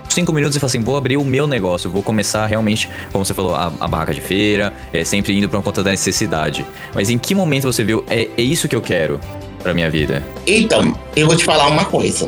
[0.09, 3.33] cinco minutos e fala assim, vou abrir o meu negócio, vou começar realmente, como você
[3.33, 6.65] falou, a, a barraca de feira, é sempre indo pra conta da necessidade.
[6.93, 9.19] Mas em que momento você viu, é, é isso que eu quero
[9.61, 10.23] pra minha vida?
[10.45, 12.27] Então, eu vou te falar uma coisa.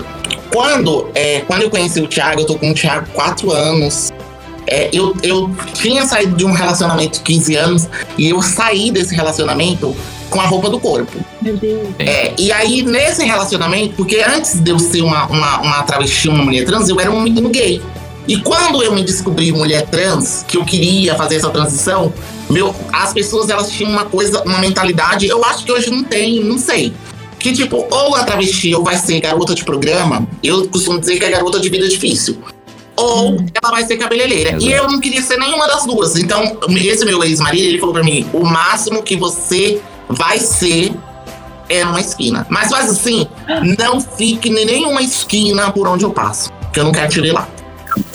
[0.52, 4.12] Quando, é, quando eu conheci o Thiago, eu tô com o Thiago quatro anos.
[4.68, 9.16] É, eu, eu tinha saído de um relacionamento de 15 anos e eu saí desse
[9.16, 9.96] relacionamento
[10.30, 11.18] com a roupa do corpo.
[11.42, 11.88] Meu Deus.
[12.00, 16.44] É, e aí, nesse relacionamento, porque antes de eu ser uma, uma, uma travesti, uma
[16.44, 17.82] mulher trans, eu era um menino gay.
[18.28, 22.14] E quando eu me descobri mulher trans, que eu queria fazer essa transição,
[22.50, 26.44] meu, as pessoas elas tinham uma coisa, uma mentalidade, eu acho que hoje não tem,
[26.44, 26.94] não sei.
[27.40, 31.26] Que tipo, ou a travesti ou vai ser garota de programa, eu costumo dizer que
[31.26, 32.38] é garota de vida difícil.
[32.96, 34.58] Ou ela vai ser cabeleireira.
[34.60, 36.18] E eu não queria ser nenhuma das duas.
[36.18, 40.94] Então, esse meu ex-marido, ele falou pra mim: o máximo que você vai ser
[41.70, 42.46] é numa esquina.
[42.50, 43.28] Mas faz assim,
[43.78, 46.52] não fique em nenhuma esquina por onde eu passo.
[46.74, 47.48] Que eu não quero te ver lá.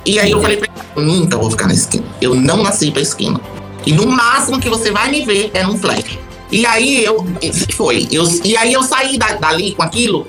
[0.04, 2.04] E aí eu falei pra ele, nunca vou ficar na esquina.
[2.20, 3.40] Eu não nasci pra esquina.
[3.86, 6.18] E no máximo que você vai me ver é num flash.
[6.50, 7.26] E aí eu.
[7.74, 8.06] Foi.
[8.10, 10.26] Eu, e aí eu saí da- dali com aquilo.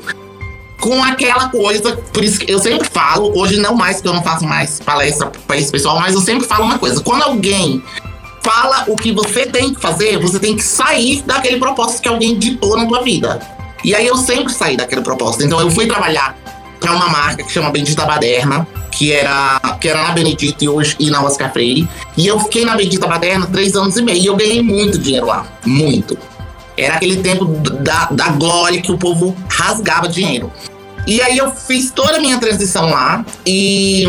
[0.80, 4.22] Com aquela coisa, por isso que eu sempre falo, hoje não mais, que eu não
[4.22, 7.82] faço mais palestra pra esse pessoal, mas eu sempre falo uma coisa: quando alguém
[8.46, 12.38] fala o que você tem que fazer, você tem que sair daquele propósito que alguém
[12.38, 13.42] ditou na tua vida.
[13.84, 15.44] E aí eu sempre saí daquele propósito.
[15.44, 16.38] Então eu fui trabalhar
[16.80, 20.96] para uma marca que chama Bendita Baderna, que era, que era na Benedito e hoje
[21.00, 21.90] e na Oscar Freire.
[22.16, 24.18] E eu fiquei na Bendita Baderna três anos e meio.
[24.18, 25.46] E eu ganhei muito dinheiro lá.
[25.66, 26.18] Muito.
[26.78, 30.52] Era aquele tempo da, da glória que o povo rasgava dinheiro.
[31.08, 33.26] E aí eu fiz toda a minha transição lá.
[33.46, 34.06] E,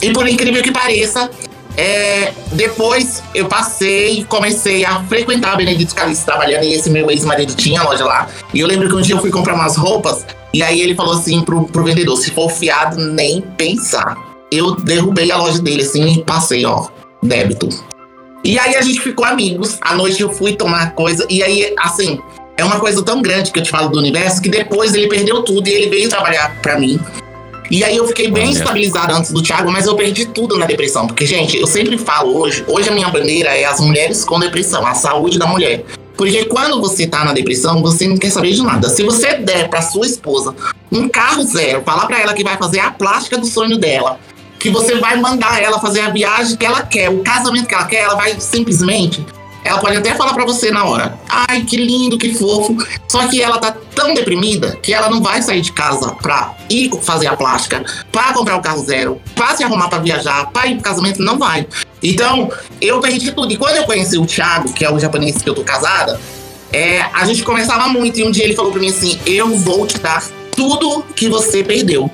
[0.00, 1.30] e por incrível que pareça,
[1.76, 7.10] é, depois eu passei e comecei a frequentar a Benedito Calixto trabalhando e esse meu
[7.10, 8.28] ex-marido tinha loja lá.
[8.52, 11.14] E eu lembro que um dia eu fui comprar umas roupas e aí ele falou
[11.14, 14.16] assim pro, pro vendedor: se for fiado, nem pensar.
[14.50, 16.88] Eu derrubei a loja dele assim e passei, ó,
[17.22, 17.68] débito.
[18.44, 19.78] E aí a gente ficou amigos.
[19.80, 21.26] À noite eu fui tomar coisa.
[21.30, 22.18] E aí, assim,
[22.56, 25.42] é uma coisa tão grande que eu te falo do universo que depois ele perdeu
[25.42, 27.00] tudo e ele veio trabalhar para mim.
[27.72, 28.52] E aí eu fiquei bem Olha.
[28.52, 31.06] estabilizado antes do Thiago, mas eu perdi tudo na depressão.
[31.06, 34.86] Porque, gente, eu sempre falo hoje, hoje a minha bandeira é as mulheres com depressão,
[34.86, 35.82] a saúde da mulher.
[36.14, 38.90] Porque quando você tá na depressão, você não quer saber de nada.
[38.90, 40.54] Se você der pra sua esposa
[40.92, 44.20] um carro zero, falar pra ela que vai fazer a plástica do sonho dela,
[44.58, 47.86] que você vai mandar ela fazer a viagem que ela quer, o casamento que ela
[47.86, 49.24] quer, ela vai simplesmente.
[49.64, 52.76] Ela pode até falar pra você na hora: ai, que lindo, que fofo.
[53.08, 56.90] Só que ela tá tão deprimida que ela não vai sair de casa pra ir
[57.02, 60.74] fazer a plástica, pra comprar o carro zero, pra se arrumar pra viajar, pra ir
[60.74, 61.66] pro casamento, não vai.
[62.02, 63.52] Então, eu perdi tudo.
[63.52, 66.20] E quando eu conheci o Thiago, que é o japonês que eu tô casada,
[66.72, 68.18] é, a gente conversava muito.
[68.18, 70.24] E um dia ele falou pra mim assim: Eu vou te dar
[70.56, 72.10] tudo que você perdeu.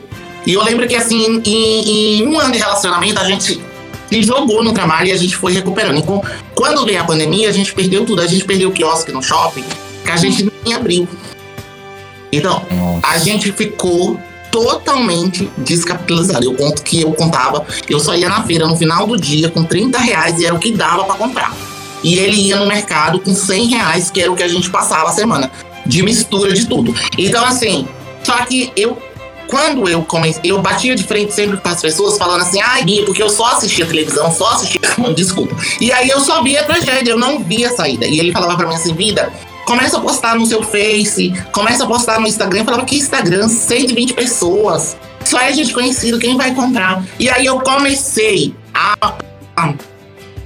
[0.47, 3.61] E eu lembro que, assim, em, em um ano de relacionamento, a gente
[4.09, 5.99] se jogou no trabalho e a gente foi recuperando.
[5.99, 6.23] Então,
[6.55, 8.23] quando veio a pandemia, a gente perdeu tudo.
[8.23, 9.65] A gente perdeu o quiosque no shopping,
[10.05, 11.09] que a gente nem abriu.
[12.33, 12.63] Então,
[13.03, 14.19] a gente ficou
[14.51, 16.45] totalmente descapitalizado.
[16.45, 19.65] Eu conto que eu contava, eu só ia na feira no final do dia com
[19.65, 21.55] 30 reais e era o que dava pra comprar.
[22.03, 25.09] E ele ia no mercado com 100 reais, que era o que a gente passava
[25.09, 25.51] a semana,
[25.85, 26.95] de mistura de tudo.
[27.17, 27.89] Então, assim,
[28.23, 28.97] só que eu,
[29.49, 33.05] quando eu comecei, eu batia de frente sempre com as pessoas falando assim, ai, Gui,
[33.05, 34.81] porque eu só assistia televisão, só assistia.
[35.17, 35.57] Desculpa.
[35.81, 38.07] E aí eu só via tragédia, eu não via saída.
[38.07, 39.33] E ele falava pra mim assim, vida,
[39.65, 42.61] começa a postar no seu Face, começa a postar no Instagram.
[42.61, 43.49] Eu falava, que Instagram?
[43.49, 44.97] 120 pessoas.
[45.25, 47.05] Só é gente conhecida, quem vai comprar?
[47.19, 49.15] E aí eu comecei a,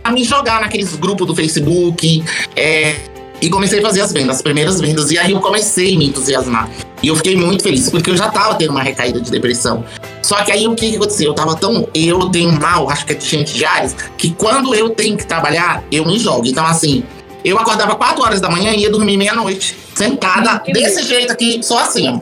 [0.05, 2.25] a me jogar naqueles grupos do Facebook.
[2.57, 2.97] é,
[3.43, 5.11] e comecei a fazer as vendas, as primeiras vendas.
[5.11, 6.71] E aí eu comecei a me entusiasmar.
[7.03, 9.85] E eu fiquei muito feliz, porque eu já tava tendo uma recaída de depressão.
[10.23, 11.27] Só que aí o que, que aconteceu?
[11.27, 11.89] Eu tava tão.
[11.93, 15.27] Eu tenho mal, acho que é de gente de Ares, que quando eu tenho que
[15.27, 16.47] trabalhar, eu me jogo.
[16.47, 17.03] Então, assim,
[17.45, 19.77] eu acordava 4 horas da manhã e ia dormir meia-noite.
[19.97, 22.21] Sentada desse jeito aqui, só assim, ó.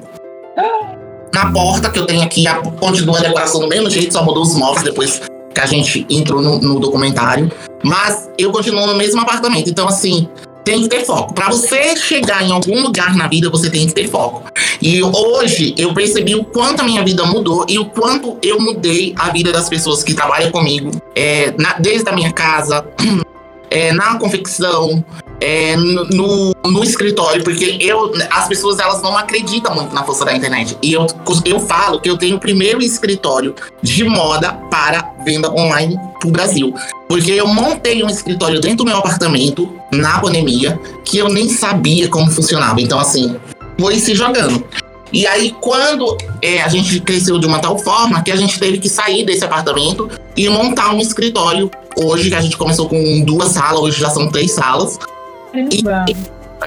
[1.34, 4.42] Na porta que eu tenho aqui, a, continua a decoração do mesmo jeito, só mudou
[4.42, 5.20] os móveis depois
[5.54, 7.52] que a gente entrou no, no documentário.
[7.84, 9.68] Mas eu continuo no mesmo apartamento.
[9.68, 10.26] Então, assim,
[10.64, 11.34] tem que ter foco.
[11.34, 14.44] Para você chegar em algum lugar na vida, você tem que ter foco.
[14.80, 19.14] E hoje eu percebi o quanto a minha vida mudou e o quanto eu mudei
[19.18, 22.86] a vida das pessoas que trabalham comigo, é, na- desde a minha casa,
[23.70, 25.04] é, na confecção,
[25.40, 30.34] é, no, no- escritório, porque eu, as pessoas elas não acreditam muito na força da
[30.34, 30.76] internet.
[30.82, 31.06] E eu,
[31.44, 36.74] eu falo que eu tenho o primeiro escritório de moda para venda online pro Brasil.
[37.08, 42.08] Porque eu montei um escritório dentro do meu apartamento, na pandemia, que eu nem sabia
[42.08, 42.80] como funcionava.
[42.80, 43.36] Então, assim,
[43.78, 44.64] foi se jogando.
[45.12, 48.78] E aí, quando é, a gente cresceu de uma tal forma que a gente teve
[48.78, 51.70] que sair desse apartamento e montar um escritório.
[51.96, 54.96] Hoje, que a gente começou com duas salas, hoje já são três salas.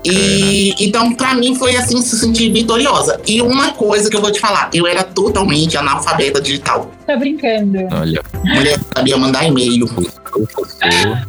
[0.04, 3.20] E então, pra mim, foi assim se sentir vitoriosa.
[3.28, 6.92] E uma coisa que eu vou te falar, eu era totalmente analfabeta digital.
[7.06, 7.78] Tá brincando.
[7.92, 9.88] Olha, Mulher sabia mandar e-mail.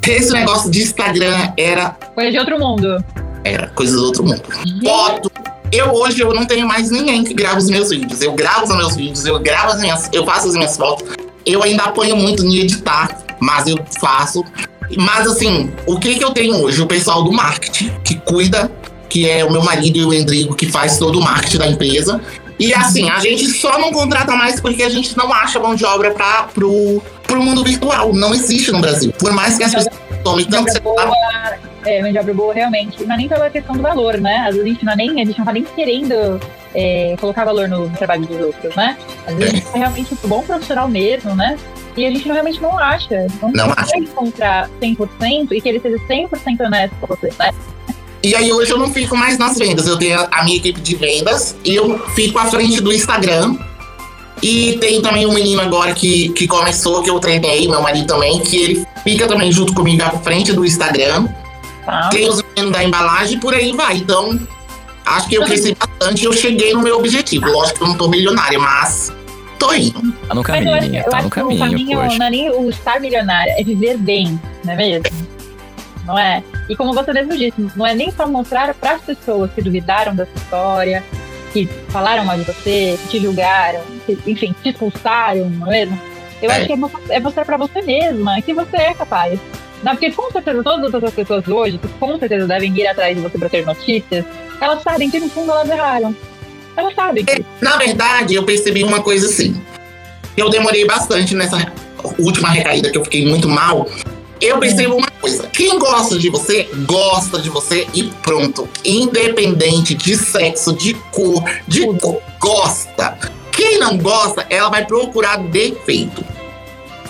[0.06, 3.04] Esse negócio de Instagram era, Coisa de outro mundo.
[3.44, 4.42] era coisa do outro mundo.
[4.82, 5.30] Foto.
[5.70, 8.22] Eu hoje eu não tenho mais ninguém que grava os meus vídeos.
[8.22, 11.06] Eu gravo os meus vídeos, eu gravo as minhas, eu faço as minhas fotos.
[11.44, 14.44] Eu ainda apanho muito em editar, mas eu faço.
[14.98, 16.80] Mas assim, o que que eu tenho hoje?
[16.82, 18.70] O pessoal do marketing que cuida,
[19.08, 22.20] que é o meu marido e o Endrigo que faz todo o marketing da empresa.
[22.58, 25.84] E assim, a gente só não contrata mais porque a gente não acha mão de
[25.84, 28.12] obra para pro, pro mundo virtual.
[28.12, 29.12] Não existe no Brasil.
[29.18, 31.12] Por mais que as pessoas tomem tanto boa,
[31.84, 33.04] é, mão de obra boa realmente.
[33.04, 34.46] Não é nem pela questão do valor, né?
[34.48, 36.40] Às vezes a gente não é nem, a gente não tá nem querendo
[36.74, 38.96] é, colocar valor no trabalho dos outros, né?
[39.26, 41.56] Às vezes a gente é realmente um bom profissional mesmo, né?
[41.96, 43.26] E a gente realmente não acha.
[43.40, 47.52] Não, Não consegue encontrar 100% e que ele seja 100% honesto com você, né?
[48.22, 49.86] E aí hoje eu não fico mais nas vendas.
[49.86, 53.56] Eu tenho a minha equipe de vendas e eu fico à frente do Instagram.
[54.42, 58.40] E tem também um menino agora que, que começou, que eu treinei, meu marido também,
[58.40, 61.28] que ele fica também junto comigo à frente do Instagram.
[61.84, 62.08] Tá?
[62.08, 63.98] Tem os meninos da embalagem e por aí vai.
[63.98, 64.38] Então,
[65.04, 67.46] acho que eu cresci bastante e eu cheguei no meu objetivo.
[67.46, 69.12] Lógico que eu não tô milionária, mas
[69.66, 70.12] tô indo.
[70.12, 72.18] Tá no acho, caminho, eu tá acho no que o caminho, caminho poxa.
[72.18, 75.04] não é nem o estar milionário, é viver bem, não é mesmo?
[76.06, 76.42] Não é?
[76.68, 80.14] E como você mesmo disse, não é nem só mostrar para as pessoas que duvidaram
[80.14, 81.04] da sua história,
[81.52, 86.00] que falaram mal de você, que te julgaram, que, enfim, te expulsaram, não é mesmo?
[86.42, 86.56] Eu É.
[86.56, 89.38] acho que é mostrar, é pra você mesma que você é capaz.
[89.82, 93.14] Não, porque com certeza todas as outras pessoas hoje, que com certeza devem ir atrás
[93.16, 94.24] de você pra ter notícias,
[94.60, 96.14] elas sabem que no fundo elas erraram.
[96.76, 97.44] Elas sabem que.
[97.60, 99.60] Na verdade, eu percebi uma coisa assim.
[100.36, 101.72] Eu demorei bastante nessa
[102.18, 103.88] última recaída que eu fiquei muito mal.
[104.40, 105.46] Eu percebo uma coisa.
[105.46, 108.68] Quem gosta de você, gosta de você e pronto.
[108.84, 113.16] Independente de sexo, de cor, de cor, gosta.
[113.52, 116.24] Quem não gosta, ela vai procurar defeito.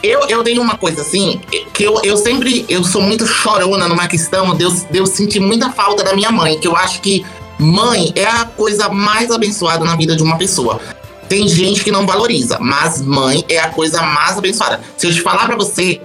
[0.03, 1.41] Eu, eu tenho uma coisa assim,
[1.73, 5.41] que eu, eu sempre, eu sou muito chorona numa questão de eu, de eu sentir
[5.41, 7.25] muita falta da minha mãe, que eu acho que
[7.59, 10.81] mãe é a coisa mais abençoada na vida de uma pessoa.
[11.29, 14.81] Tem gente que não valoriza, mas mãe é a coisa mais abençoada.
[14.97, 16.01] Se eu te falar pra você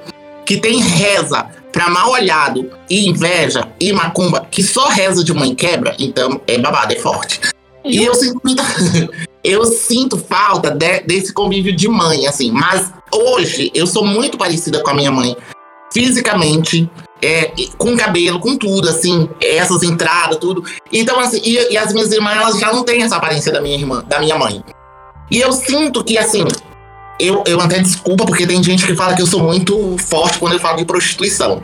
[0.46, 5.54] que tem reza pra mal olhado e inveja e macumba, que só reza de mãe
[5.54, 7.40] quebra, então é babado, é forte.
[7.86, 8.42] E eu sinto
[9.44, 12.52] eu sinto falta de- desse convívio de mãe, assim.
[12.52, 15.36] Mas hoje eu sou muito parecida com a minha mãe.
[15.94, 16.90] Fisicamente,
[17.22, 20.64] é, com cabelo, com tudo, assim, essas entradas, tudo.
[20.92, 23.76] Então, assim, e, e as minhas irmãs, elas já não têm essa aparência da minha
[23.76, 24.64] irmã, da minha mãe.
[25.30, 26.46] E eu sinto que, assim,
[27.20, 30.54] eu, eu até desculpa, porque tem gente que fala que eu sou muito forte quando
[30.54, 31.62] eu falo de prostituição.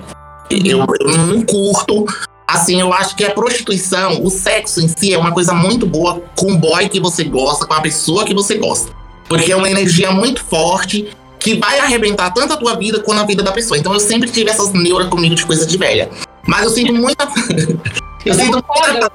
[0.50, 2.06] Eu, eu não curto.
[2.48, 6.22] Assim, eu acho que a prostituição, o sexo em si, é uma coisa muito boa
[6.36, 8.92] com o boy que você gosta, com a pessoa que você gosta.
[9.28, 11.10] Porque é uma energia muito forte
[11.46, 13.78] que vai arrebentar tanto a tua vida quanto a vida da pessoa.
[13.78, 16.10] Então eu sempre tive essas neuras comigo de coisa de velha.
[16.48, 17.24] Mas eu sinto muita.
[18.26, 19.12] eu sinto concordo.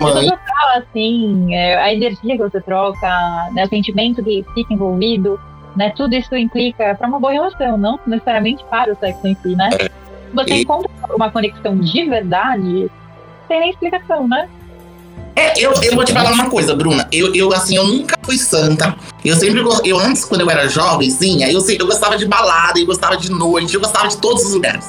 [0.00, 0.14] muita.
[0.14, 0.28] Mãe.
[0.28, 3.06] fala assim, é, a energia que você troca,
[3.52, 5.38] né, o sentimento que fica envolvido,
[5.76, 9.54] né, tudo isso implica para uma boa relação, não necessariamente para o sexo em si,
[9.54, 9.68] né?
[10.32, 12.90] Você E- encontra uma conexão de verdade,
[13.46, 14.48] sem nem explicação, né?
[15.36, 17.08] É, eu, eu vou te falar uma coisa, Bruna.
[17.10, 18.96] Eu, eu, assim, eu nunca fui santa.
[19.24, 23.16] Eu sempre Eu antes, quando eu era jovenzinha, eu, eu gostava de balada, eu gostava
[23.16, 24.86] de noite, eu gostava de todos os lugares.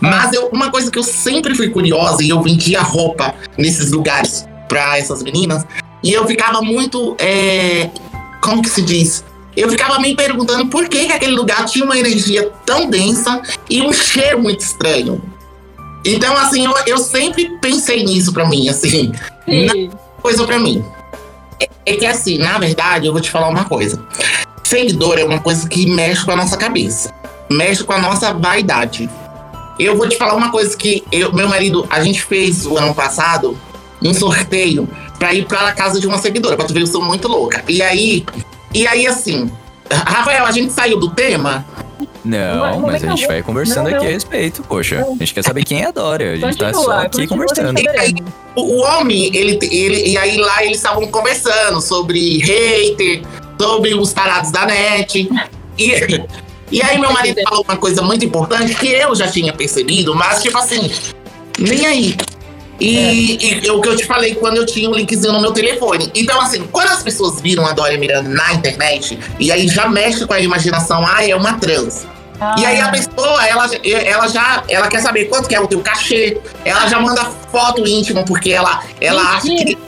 [0.00, 4.46] Mas eu, uma coisa que eu sempre fui curiosa e eu vendia roupa nesses lugares
[4.68, 5.64] pra essas meninas.
[6.02, 7.16] E eu ficava muito.
[7.18, 7.90] é,
[8.42, 9.24] como que se diz?
[9.56, 13.40] Eu ficava me perguntando por que, que aquele lugar tinha uma energia tão densa
[13.70, 15.22] e um cheiro muito estranho.
[16.06, 19.12] Então, assim, eu, eu sempre pensei nisso pra mim, assim
[19.44, 19.90] Sim.
[20.22, 20.84] coisa pra mim.
[21.60, 24.00] É, é que assim, na verdade, eu vou te falar uma coisa.
[24.62, 27.12] Seguidor é uma coisa que mexe com a nossa cabeça.
[27.50, 29.08] Mexe com a nossa vaidade.
[29.78, 32.94] Eu vou te falar uma coisa que eu, meu marido, a gente fez o ano
[32.94, 33.56] passado
[34.02, 34.88] um sorteio
[35.18, 37.62] pra ir pra casa de uma seguidora, pra tu ver, eu sou muito louca.
[37.68, 38.24] E aí,
[38.72, 39.50] e aí assim,
[39.90, 41.64] Rafael, a gente saiu do tema.
[42.26, 45.06] Não, mas a não, gente vai conversando Não, aqui a respeito, poxa.
[45.08, 46.32] A gente quer saber quem é a Dória.
[46.32, 47.78] A gente tá só aqui conversando.
[47.78, 48.24] sem saber.
[48.56, 50.10] O, o homem, ele, ele.
[50.10, 53.22] E aí lá eles estavam conversando sobre hater,
[53.60, 55.28] sobre os tarados da net.
[55.78, 56.24] E,
[56.72, 60.42] e aí meu marido falou uma coisa muito importante que eu já tinha percebido, mas
[60.42, 60.90] tipo assim,
[61.58, 62.16] nem aí.
[62.78, 66.10] E, e o que eu te falei quando eu tinha um linkzinho no meu telefone.
[66.14, 70.26] Então, assim, quando as pessoas viram a Dória Miranda na internet, e aí já mexe
[70.26, 72.06] com a imaginação, ah, é uma trans.
[72.58, 75.80] E aí a pessoa, ela, ela já ela quer saber quanto que é o teu
[75.80, 76.38] cachê.
[76.64, 79.78] Ela já manda foto íntima, porque ela, ela acha que,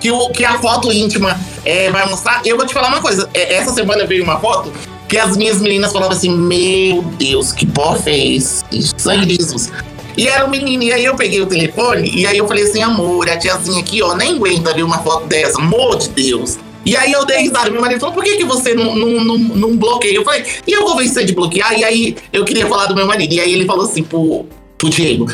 [0.00, 2.42] que, o, que a foto íntima é, vai mostrar.
[2.44, 3.28] Eu vou te falar uma coisa.
[3.32, 4.72] é, Essa semana veio uma foto
[5.08, 8.64] que as minhas meninas falavam assim: Meu Deus, que bofe é esse?
[8.96, 9.72] Sangue Jesus.
[10.16, 12.80] E era um menino, e aí eu peguei o telefone, e aí eu falei assim,
[12.80, 16.56] amor, a tiazinha aqui, ó, nem aguenta ver uma foto dessa, amor de Deus.
[16.84, 19.38] E aí eu dei risada, meu marido falou, por que, que você não, não, não,
[19.38, 20.16] não bloqueia?
[20.16, 21.78] Eu falei, e eu vou de bloquear?
[21.78, 24.44] E aí eu queria falar do meu marido, e aí ele falou assim pro,
[24.76, 25.26] pro Diego,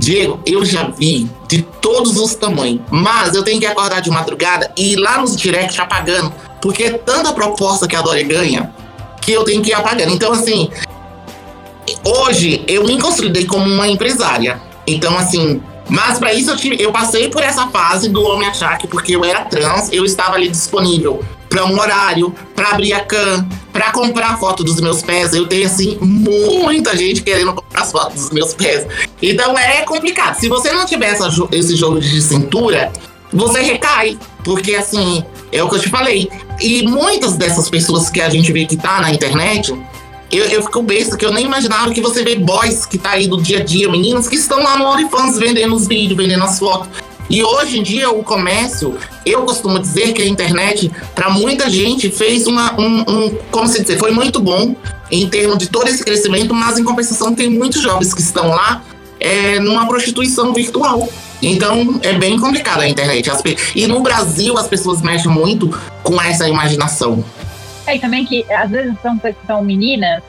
[0.00, 4.72] Diego, eu já vi de todos os tamanhos, mas eu tenho que acordar de madrugada
[4.76, 6.32] e ir lá nos direct apagando,
[6.62, 8.72] porque é tanta proposta que a Dória ganha,
[9.20, 10.10] que eu tenho que ir apagando.
[10.10, 10.70] Então, assim,
[12.02, 14.60] hoje eu me consolidei como uma empresária.
[14.86, 15.60] Então, assim,
[15.90, 19.14] mas para isso eu, tive, eu passei por essa fase do homem achar que porque
[19.14, 23.90] eu era trans, eu estava ali disponível para um horário, para abrir a cam, para
[23.90, 25.34] comprar foto dos meus pés.
[25.34, 28.86] Eu tenho assim muita gente querendo comprar as fotos dos meus pés.
[29.20, 30.36] Então é complicado.
[30.36, 32.92] Se você não tiver essa esse jogo de cintura,
[33.32, 36.30] você recai, porque assim, é o que eu te falei.
[36.60, 39.74] E muitas dessas pessoas que a gente vê que tá na internet,
[40.30, 43.26] eu, eu fico besta que eu nem imaginava que você vê boys que tá aí
[43.26, 46.58] do dia a dia, meninas que estão lá no OnlyFans vendendo os vídeos, vendendo as
[46.58, 46.88] fotos.
[47.28, 52.10] E hoje em dia o comércio, eu costumo dizer que a internet, para muita gente,
[52.10, 54.74] fez uma, um, um, como se dizer, foi muito bom
[55.10, 58.82] em termos de todo esse crescimento, mas em compensação tem muitos jovens que estão lá
[59.18, 61.08] é, numa prostituição virtual.
[61.42, 63.30] Então é bem complicado a internet.
[63.74, 65.70] E no Brasil as pessoas mexem muito
[66.02, 67.24] com essa imaginação.
[67.94, 70.22] E também que às vezes são, são meninas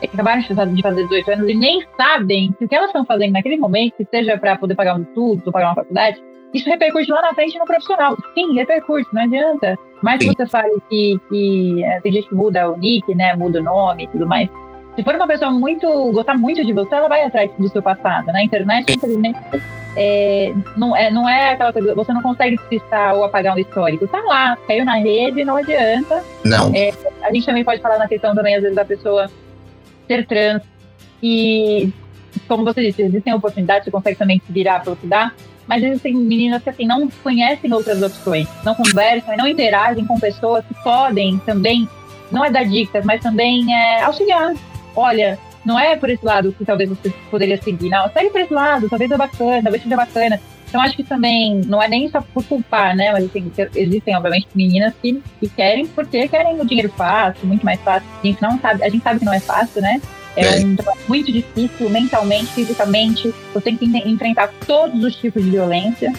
[0.00, 3.04] é que acabaram de fazer 18 anos e nem sabem que o que elas estão
[3.04, 6.22] fazendo naquele momento, que seja para poder pagar um estudo, pagar uma faculdade,
[6.54, 8.16] isso repercute lá na frente no profissional.
[8.34, 9.76] Sim, repercute, não adianta.
[10.02, 13.34] Mas se você fale que, que é, tem gente que muda o nick, né?
[13.34, 14.48] Muda o nome e tudo mais.
[14.98, 18.32] Se for uma pessoa muito, gostar muito de você, ela vai atrás do seu passado.
[18.32, 19.38] Na internet, infelizmente,
[19.94, 24.08] é, não, é, não é aquela coisa, você não consegue despistar ou apagar um histórico.
[24.08, 26.20] Tá lá, caiu na rede, não adianta.
[26.44, 26.74] Não.
[26.74, 26.92] É,
[27.22, 29.30] a gente também pode falar na questão também, às vezes, da pessoa
[30.08, 30.62] ser trans
[31.22, 31.92] e,
[32.48, 35.32] como você disse, existem oportunidades, você consegue também se virar para estudar,
[35.68, 40.18] mas existem meninas que assim, não conhecem outras opções, não conversam e não interagem com
[40.18, 41.88] pessoas que podem também,
[42.32, 44.54] não é dar dicas, mas também é, auxiliar.
[44.98, 48.52] Olha, não é por esse lado que talvez você poderia seguir, não, segue por esse
[48.52, 50.40] lado, talvez é bacana, talvez seja bacana.
[50.68, 53.12] Então acho que também não é nem só por culpar, né?
[53.12, 57.80] Mas assim, existem, obviamente, meninas que, que querem porque querem o dinheiro fácil, muito mais
[57.80, 58.08] fácil.
[58.22, 60.00] A gente não sabe, a gente sabe que não é fácil, né?
[60.36, 60.64] É, é.
[60.64, 60.76] um
[61.08, 63.32] muito difícil mentalmente, fisicamente.
[63.54, 66.12] Você tem que enfrentar todos os tipos de violência,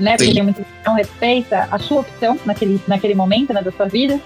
[0.00, 0.16] né?
[0.16, 4.20] Porque muita gente não respeita a sua opção naquele, naquele momento né, da sua vida.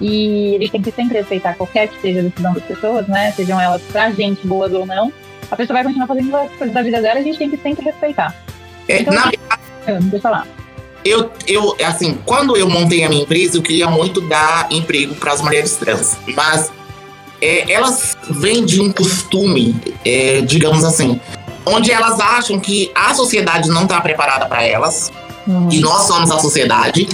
[0.00, 3.32] E eles têm que sempre respeitar qualquer que seja a decisão das pessoas, né?
[3.32, 5.12] Sejam elas pra gente boas ou não.
[5.50, 7.56] A pessoa vai continuar fazendo as coisas da vida dela e a gente tem que
[7.56, 8.34] sempre respeitar.
[8.88, 9.30] É, então, na
[9.86, 10.46] deixa eu falar.
[11.04, 15.32] Eu, eu, assim, quando eu montei a minha empresa, eu queria muito dar emprego para
[15.32, 16.16] as mulheres trans.
[16.34, 16.72] Mas
[17.40, 21.20] é, elas vêm de um costume, é, digamos assim,
[21.64, 25.12] onde elas acham que a sociedade não está preparada para elas.
[25.46, 25.68] Uhum.
[25.70, 27.08] E nós somos a sociedade.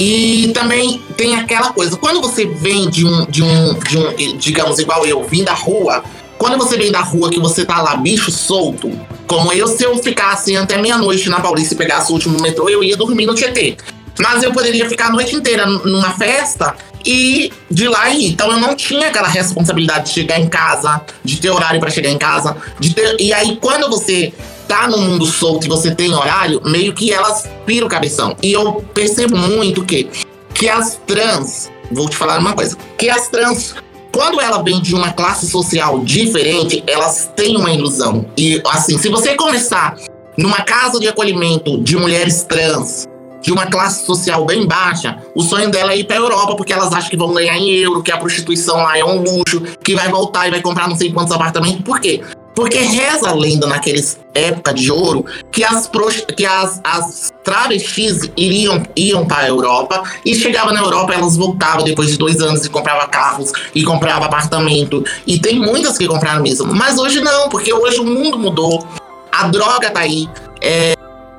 [0.00, 4.78] E também tem aquela coisa, quando você vem de um, de um, de um digamos,
[4.78, 6.02] igual eu, vim da rua,
[6.38, 8.90] quando você vem da rua que você tá lá, bicho solto,
[9.26, 12.82] como eu, se eu ficasse até meia-noite na Paulista e pegasse o último metrô, eu
[12.82, 13.76] ia dormir no Tietê.
[14.18, 16.74] Mas eu poderia ficar a noite inteira numa festa
[17.04, 18.32] e de lá ir.
[18.32, 22.08] Então eu não tinha aquela responsabilidade de chegar em casa, de ter horário para chegar
[22.08, 22.56] em casa.
[22.78, 23.16] De ter...
[23.20, 24.32] E aí, quando você
[24.70, 28.36] tá no mundo solto e você tem horário, meio que elas piram o cabeção.
[28.40, 30.08] E eu percebo muito que,
[30.54, 33.74] que as trans, vou te falar uma coisa, que as trans
[34.12, 38.26] quando ela vem de uma classe social diferente, elas têm uma ilusão.
[38.36, 39.96] E assim, se você começar
[40.36, 43.08] numa casa de acolhimento de mulheres trans,
[43.40, 46.72] de uma classe social bem baixa, o sonho dela é ir para a Europa, porque
[46.72, 49.94] elas acham que vão ganhar em euro, que a prostituição lá é um luxo, que
[49.94, 51.82] vai voltar e vai comprar não sei quantos apartamentos.
[51.82, 52.20] Por quê?
[52.54, 55.90] Porque reza a lenda naqueles época de ouro que as,
[56.36, 61.84] que as, as travestis iriam, iam para a Europa e chegava na Europa elas voltavam
[61.84, 65.04] depois de dois anos e comprava carros e comprava apartamento.
[65.26, 66.72] E tem muitas que compraram mesmo.
[66.74, 68.86] Mas hoje não, porque hoje o mundo mudou.
[69.30, 70.28] A droga tá aí.
[70.60, 70.94] É,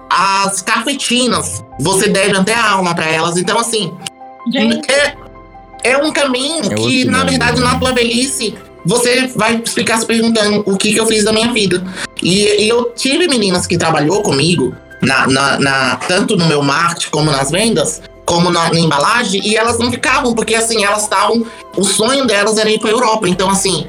[0.10, 3.38] as cafetinas, você deve até a alma para elas.
[3.38, 3.94] Então, assim,
[4.88, 5.16] é,
[5.84, 8.56] é um caminho é que, na verdade, na tua velhice,
[8.86, 11.84] você vai ficar se perguntando o que, que eu fiz da minha vida.
[12.22, 17.10] E, e eu tive meninas que trabalhou comigo, na, na, na, tanto no meu marketing
[17.10, 21.46] como nas vendas, como na, na embalagem, e elas não ficavam, porque assim, elas estavam.
[21.76, 23.28] O sonho delas era ir para Europa.
[23.28, 23.88] Então, assim,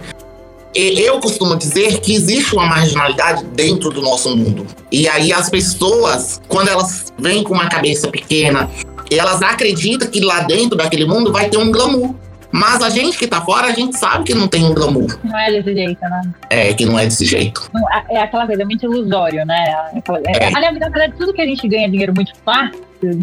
[0.75, 4.67] eu costumo dizer que existe uma marginalidade dentro do nosso mundo.
[4.91, 8.71] E aí as pessoas, quando elas vêm com uma cabeça pequena,
[9.11, 12.15] elas acreditam que lá dentro daquele mundo vai ter um glamour.
[12.53, 15.19] Mas a gente que tá fora, a gente sabe que não tem um glamour.
[15.25, 16.23] Não é desse jeito, né?
[16.51, 17.71] É, que não é desse jeito.
[17.73, 19.91] Não, é aquela coisa, é muito ilusório, né?
[19.95, 20.55] É, é.
[20.55, 22.79] Aliás, na verdade, tudo que a gente ganha dinheiro muito fácil,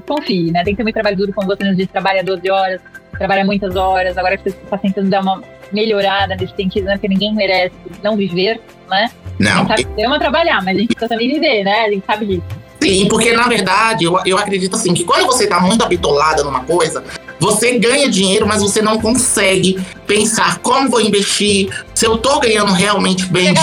[0.08, 0.64] confie, né?
[0.64, 2.82] Tem que ter muito trabalho duro, como você nos diz, trabalha 12 horas,
[3.18, 6.94] trabalha muitas horas, agora você está tentando dar uma melhorada nesse sentido, né?
[6.94, 8.60] Porque ninguém merece não viver,
[8.90, 9.12] né?
[9.38, 9.52] Não.
[9.52, 11.86] A gente sabe que ama trabalhar, mas a gente precisa também viver, né?
[11.86, 12.69] A gente sabe disso.
[12.82, 16.64] Sim, porque na verdade eu, eu acredito assim que quando você tá muito habitolada numa
[16.64, 17.04] coisa,
[17.40, 22.72] você ganha dinheiro, mas você não consegue pensar como vou investir, se eu tô ganhando
[22.72, 23.54] realmente bem.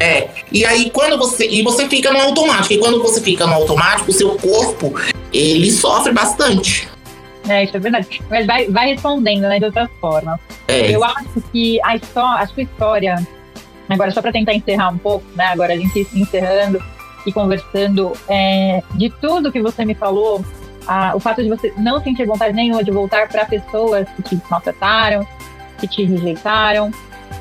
[0.00, 0.28] É.
[0.50, 1.46] E aí quando você.
[1.46, 2.72] E você fica no automático.
[2.74, 4.94] E quando você fica no automático, o seu corpo,
[5.32, 6.88] ele sofre bastante.
[7.48, 8.22] É, isso é verdade.
[8.30, 10.40] Mas vai, vai respondendo, né, de outras formas.
[10.66, 10.90] É.
[10.90, 13.28] Eu acho que a, história, a sua história,
[13.88, 16.82] agora só para tentar encerrar um pouco, né, agora a gente encerrando,
[17.26, 20.44] e conversando é, de tudo que você me falou,
[20.86, 24.42] a, o fato de você não sentir vontade nenhuma de voltar para pessoas que te
[24.50, 25.26] maltrataram,
[25.78, 26.90] que te rejeitaram,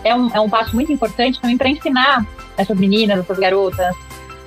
[0.03, 2.25] é um, é um passo muito importante também para ensinar
[2.57, 3.95] essas meninas, essas garotas,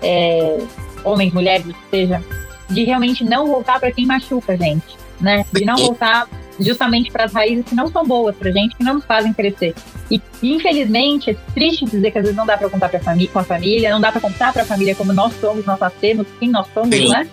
[0.02, 0.58] é,
[1.04, 2.22] homens, mulheres, seja,
[2.68, 5.44] de realmente não voltar para quem machuca a gente, né?
[5.52, 6.28] De não voltar
[6.58, 9.74] justamente para as raízes que não são boas para gente, que não nos fazem crescer.
[10.10, 13.38] E infelizmente é triste dizer que às vezes não dá para contar pra família, com
[13.38, 16.48] a família, não dá para contar para a família como nós somos, nós nascemos, quem
[16.48, 17.10] nós somos, Sim.
[17.10, 17.28] né?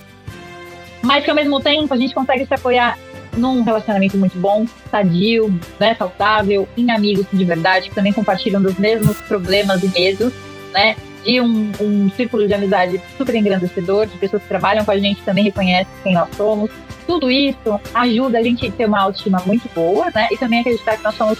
[1.01, 2.97] Mas que ao mesmo tempo a gente consegue se apoiar
[3.38, 8.78] num relacionamento muito bom, sadio, né, saudável, em amigos de verdade, que também compartilham dos
[8.78, 10.34] mesmos problemas e medos,
[10.71, 10.95] né?
[11.24, 15.21] De um, um círculo de amizade super engrandecedor, de pessoas que trabalham com a gente
[15.24, 16.69] também reconhecem quem nós somos.
[17.05, 20.28] Tudo isso ajuda a gente a ter uma autoestima muito boa, né?
[20.32, 21.38] E também acreditar que nós somos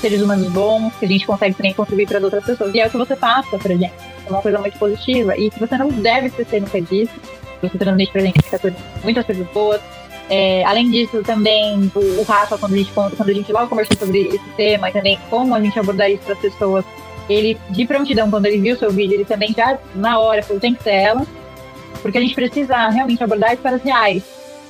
[0.00, 2.74] seres humanos bons, que a gente consegue também contribuir para outras pessoas.
[2.74, 3.92] E é o que você passa pra gente.
[4.26, 7.12] É uma coisa muito positiva e que você não deve esquecer nunca disso.
[7.62, 8.38] Você transmite pra gente
[9.02, 9.80] muitas coisas boas.
[10.28, 13.96] É, além disso, também o, o Rafa, quando a, gente, quando a gente logo conversou
[13.96, 16.84] sobre esse tema e também como a gente abordar isso para as pessoas,
[17.28, 20.74] ele, de prontidão, quando ele viu seu vídeo, ele também já, na hora, falou: tem
[20.74, 21.26] que ser ela,
[22.02, 24.22] porque a gente precisa realmente abordar histórias reais,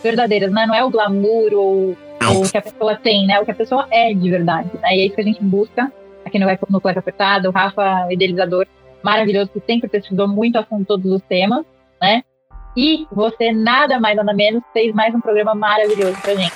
[0.03, 0.67] verdadeiras, né?
[0.67, 1.97] Não é o glamour ou,
[2.29, 3.41] ou o que a pessoa tem, né?
[3.41, 4.71] O que a pessoa é de verdade.
[4.81, 4.97] Né?
[4.97, 5.93] E é isso que a gente busca
[6.25, 7.49] aqui no, no Cueca Apertada.
[7.49, 8.67] O Rafa, idealizador
[9.03, 11.65] maravilhoso, que sempre pesquisou muito a fundo todos os temas,
[12.01, 12.23] né?
[12.77, 16.53] E você, nada mais, nada menos, fez mais um programa maravilhoso pra gente.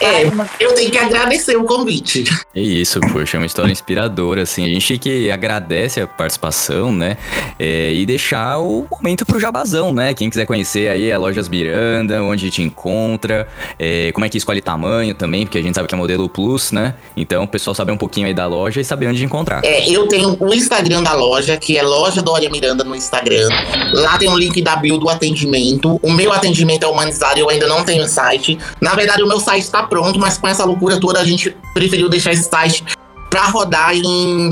[0.00, 0.24] É,
[0.60, 2.24] eu tenho que agradecer o convite.
[2.54, 4.64] É isso, poxa, é uma história inspiradora, assim.
[4.64, 7.16] A gente que agradece a participação, né?
[7.58, 10.14] É, e deixar o momento pro jabazão, né?
[10.14, 14.60] Quem quiser conhecer aí a Lojas Miranda, onde te encontra, é, como é que escolhe
[14.60, 16.94] tamanho também, porque a gente sabe que é modelo Plus, né?
[17.16, 19.64] Então o pessoal saber um pouquinho aí da loja e saber onde encontrar.
[19.64, 23.48] É, eu tenho o Instagram da loja, que é Loja Dória Miranda no Instagram.
[23.92, 25.98] Lá tem um link da bio do atendimento.
[26.02, 28.58] O meu atendimento é humanizado, eu ainda não tenho site.
[28.80, 32.08] Na verdade, o meu site está pronto, mas com essa loucura toda a gente preferiu
[32.08, 32.84] deixar esse site
[33.30, 34.50] para rodar em,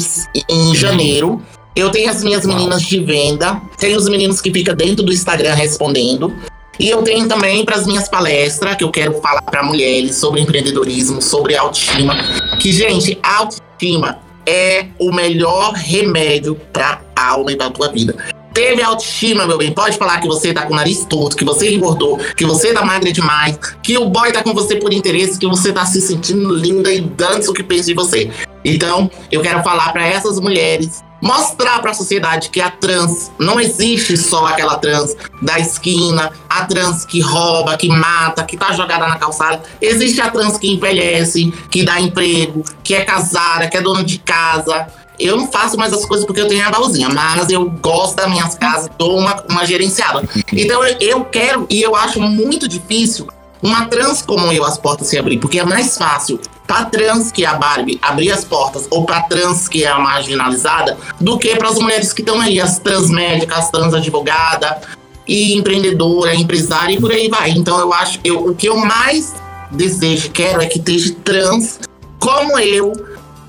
[0.48, 1.42] em janeiro.
[1.74, 5.54] Eu tenho as minhas meninas de venda, tenho os meninos que ficam dentro do Instagram
[5.54, 6.32] respondendo.
[6.78, 10.40] E eu tenho também para as minhas palestras, que eu quero falar para mulheres sobre
[10.40, 12.14] empreendedorismo, sobre autoestima.
[12.60, 18.14] Que, gente, autoestima é o melhor remédio para a alma e para a tua vida.
[18.56, 19.70] Teve autoestima, meu bem.
[19.70, 22.82] Pode falar que você tá com o nariz torto, que você engordou, que você tá
[22.82, 26.54] magra demais, que o boy tá com você por interesse, que você tá se sentindo
[26.54, 28.30] linda e dando o que pensa de você.
[28.64, 33.60] Então, eu quero falar para essas mulheres mostrar para a sociedade que a trans não
[33.60, 39.06] existe só aquela trans da esquina, a trans que rouba, que mata, que tá jogada
[39.06, 39.62] na calçada.
[39.80, 44.18] Existe a trans que envelhece, que dá emprego, que é casada, que é dona de
[44.18, 44.86] casa,
[45.18, 48.28] eu não faço mais as coisas porque eu tenho a balzinha, mas eu gosto das
[48.28, 50.28] minhas casas, dou uma, uma gerenciada.
[50.52, 53.26] Então eu, quero, e eu acho muito difícil
[53.62, 57.44] uma trans como eu as portas se abrir, porque é mais fácil para trans que
[57.44, 61.54] é a Barbie abrir as portas ou para trans que é a marginalizada do que
[61.56, 64.80] para as mulheres que estão aí, as trans médicas, as trans advogada
[65.26, 67.50] e empreendedora, empresária e por aí vai.
[67.50, 69.34] Então eu acho, eu, o que eu mais
[69.70, 71.80] desejo, quero é que esteja trans
[72.18, 72.92] como eu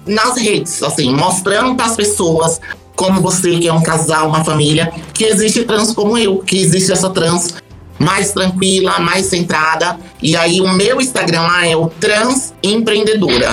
[0.07, 2.59] nas redes, assim, mostrando para as pessoas
[2.95, 6.91] como você, que é um casal, uma família, que existe trans como eu, que existe
[6.91, 7.55] essa trans
[7.99, 9.99] mais tranquila, mais centrada.
[10.21, 13.51] E aí o meu Instagram lá é o Trans Empreendedora.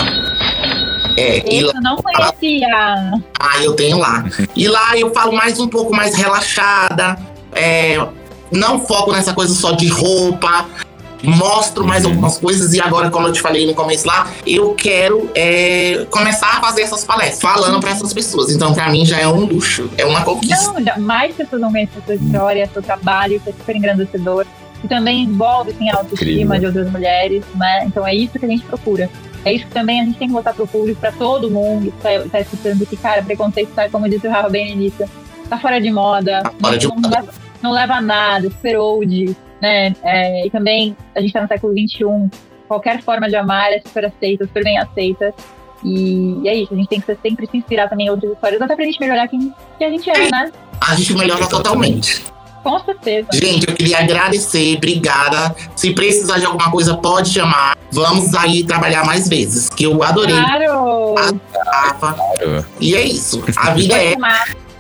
[1.17, 2.67] É, eu lá, não conhecia.
[3.39, 4.25] Ah, eu tenho lá.
[4.57, 7.19] E lá eu falo mais um pouco mais relaxada.
[7.53, 8.05] É,
[8.51, 10.67] não foco nessa coisa só de roupa
[11.25, 12.11] mostro mais uhum.
[12.11, 16.59] algumas coisas e agora, como eu te falei no começo lá, eu quero é, começar
[16.59, 18.51] a fazer essas palestras, falando para essas pessoas.
[18.51, 20.73] Então, para mim já é um luxo, é uma conquista.
[20.81, 24.47] Não, mais pessoas não conhecem a sua história, seu trabalho, que é super engrandecedor.
[24.83, 26.61] E também envolve assim, a autoestima Incrível.
[26.61, 27.85] de outras mulheres, né?
[27.87, 29.09] Então é isso que a gente procura.
[29.45, 32.03] É isso que também a gente tem que botar pro público, para todo mundo que
[32.03, 35.09] tá, tá escutando que, cara, preconceito tá, como disse o Rafa bem no início,
[35.49, 36.43] tá fora de moda.
[36.43, 37.09] Tá fora de não, moda.
[37.09, 39.97] Não leva, não leva nada, super old né?
[40.03, 42.31] É, e também a gente está no século XXI,
[42.69, 45.35] qualquer forma de amar é super aceita, super bem aceita.
[45.83, 48.61] E, e é isso, a gente tem que sempre se inspirar também em outras histórias,
[48.61, 50.53] até pra gente melhorar quem, quem a gente é, né?
[50.87, 52.23] A gente melhora totalmente.
[52.63, 53.29] Com certeza.
[53.35, 55.55] Gente, eu queria agradecer, obrigada.
[55.77, 57.77] Se precisar de alguma coisa, pode chamar.
[57.93, 60.35] Vamos aí trabalhar mais vezes, que eu adorei.
[60.35, 61.15] Claro!
[62.01, 62.67] claro.
[62.81, 63.45] E é isso.
[63.57, 64.15] A vida é.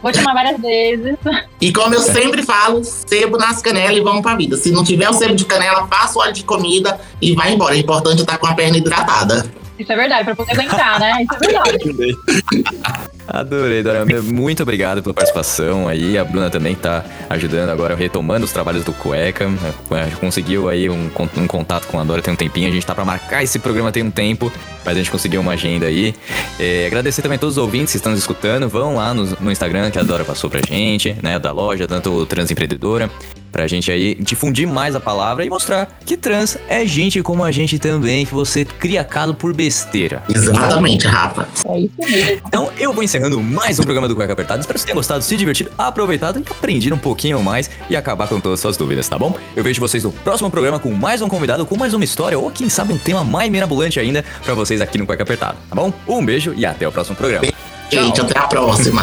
[0.05, 1.17] Vou chamar várias vezes.
[1.59, 4.55] E como eu sempre falo, sebo nas canelas e vamos pra vida.
[4.55, 7.75] Se não tiver o sebo de canela, passa o óleo de comida e vai embora.
[7.75, 9.51] É importante estar com a perna hidratada.
[9.79, 11.22] Isso é verdade, pra poder aguentar, né?
[11.22, 13.05] Isso é verdade.
[13.27, 14.05] Adorei, Dora.
[14.22, 16.18] Muito obrigado pela participação aí.
[16.18, 19.47] A Bruna também tá ajudando agora, retomando os trabalhos do Cueca.
[19.91, 22.68] É, conseguiu aí um, um contato com a Dora tem um tempinho.
[22.68, 24.53] A gente tá pra marcar esse programa tem um tempo,
[24.85, 26.14] mas a gente conseguiu uma agenda aí.
[26.61, 28.68] É, agradecer também a todos os ouvintes que estão nos escutando.
[28.68, 31.39] Vão lá no, no Instagram que a Dora passou pra gente, né?
[31.39, 33.11] Da loja, tanto Transempreendedora
[33.55, 37.53] Pra gente aí difundir mais a palavra e mostrar que trans é gente como a
[37.53, 40.25] gente também, que você cria caso por besteira.
[40.29, 41.47] Exatamente, Rafa.
[41.69, 42.43] É isso mesmo.
[42.49, 44.59] Então eu vou encerrando mais um programa do Cueca Apertado.
[44.59, 48.27] Espero que vocês tenham gostado, se divertido, aproveitado e aprendido um pouquinho mais e acabar
[48.27, 49.37] com todas as suas dúvidas, tá bom?
[49.55, 52.51] Eu vejo vocês no próximo programa com mais um convidado, com mais uma história ou
[52.51, 55.93] quem sabe um tema mais mirabolante ainda pra vocês aqui no Cueca Apertado, tá bom?
[56.09, 57.47] Um beijo e até o próximo programa.
[57.89, 59.03] Gente, até a próxima.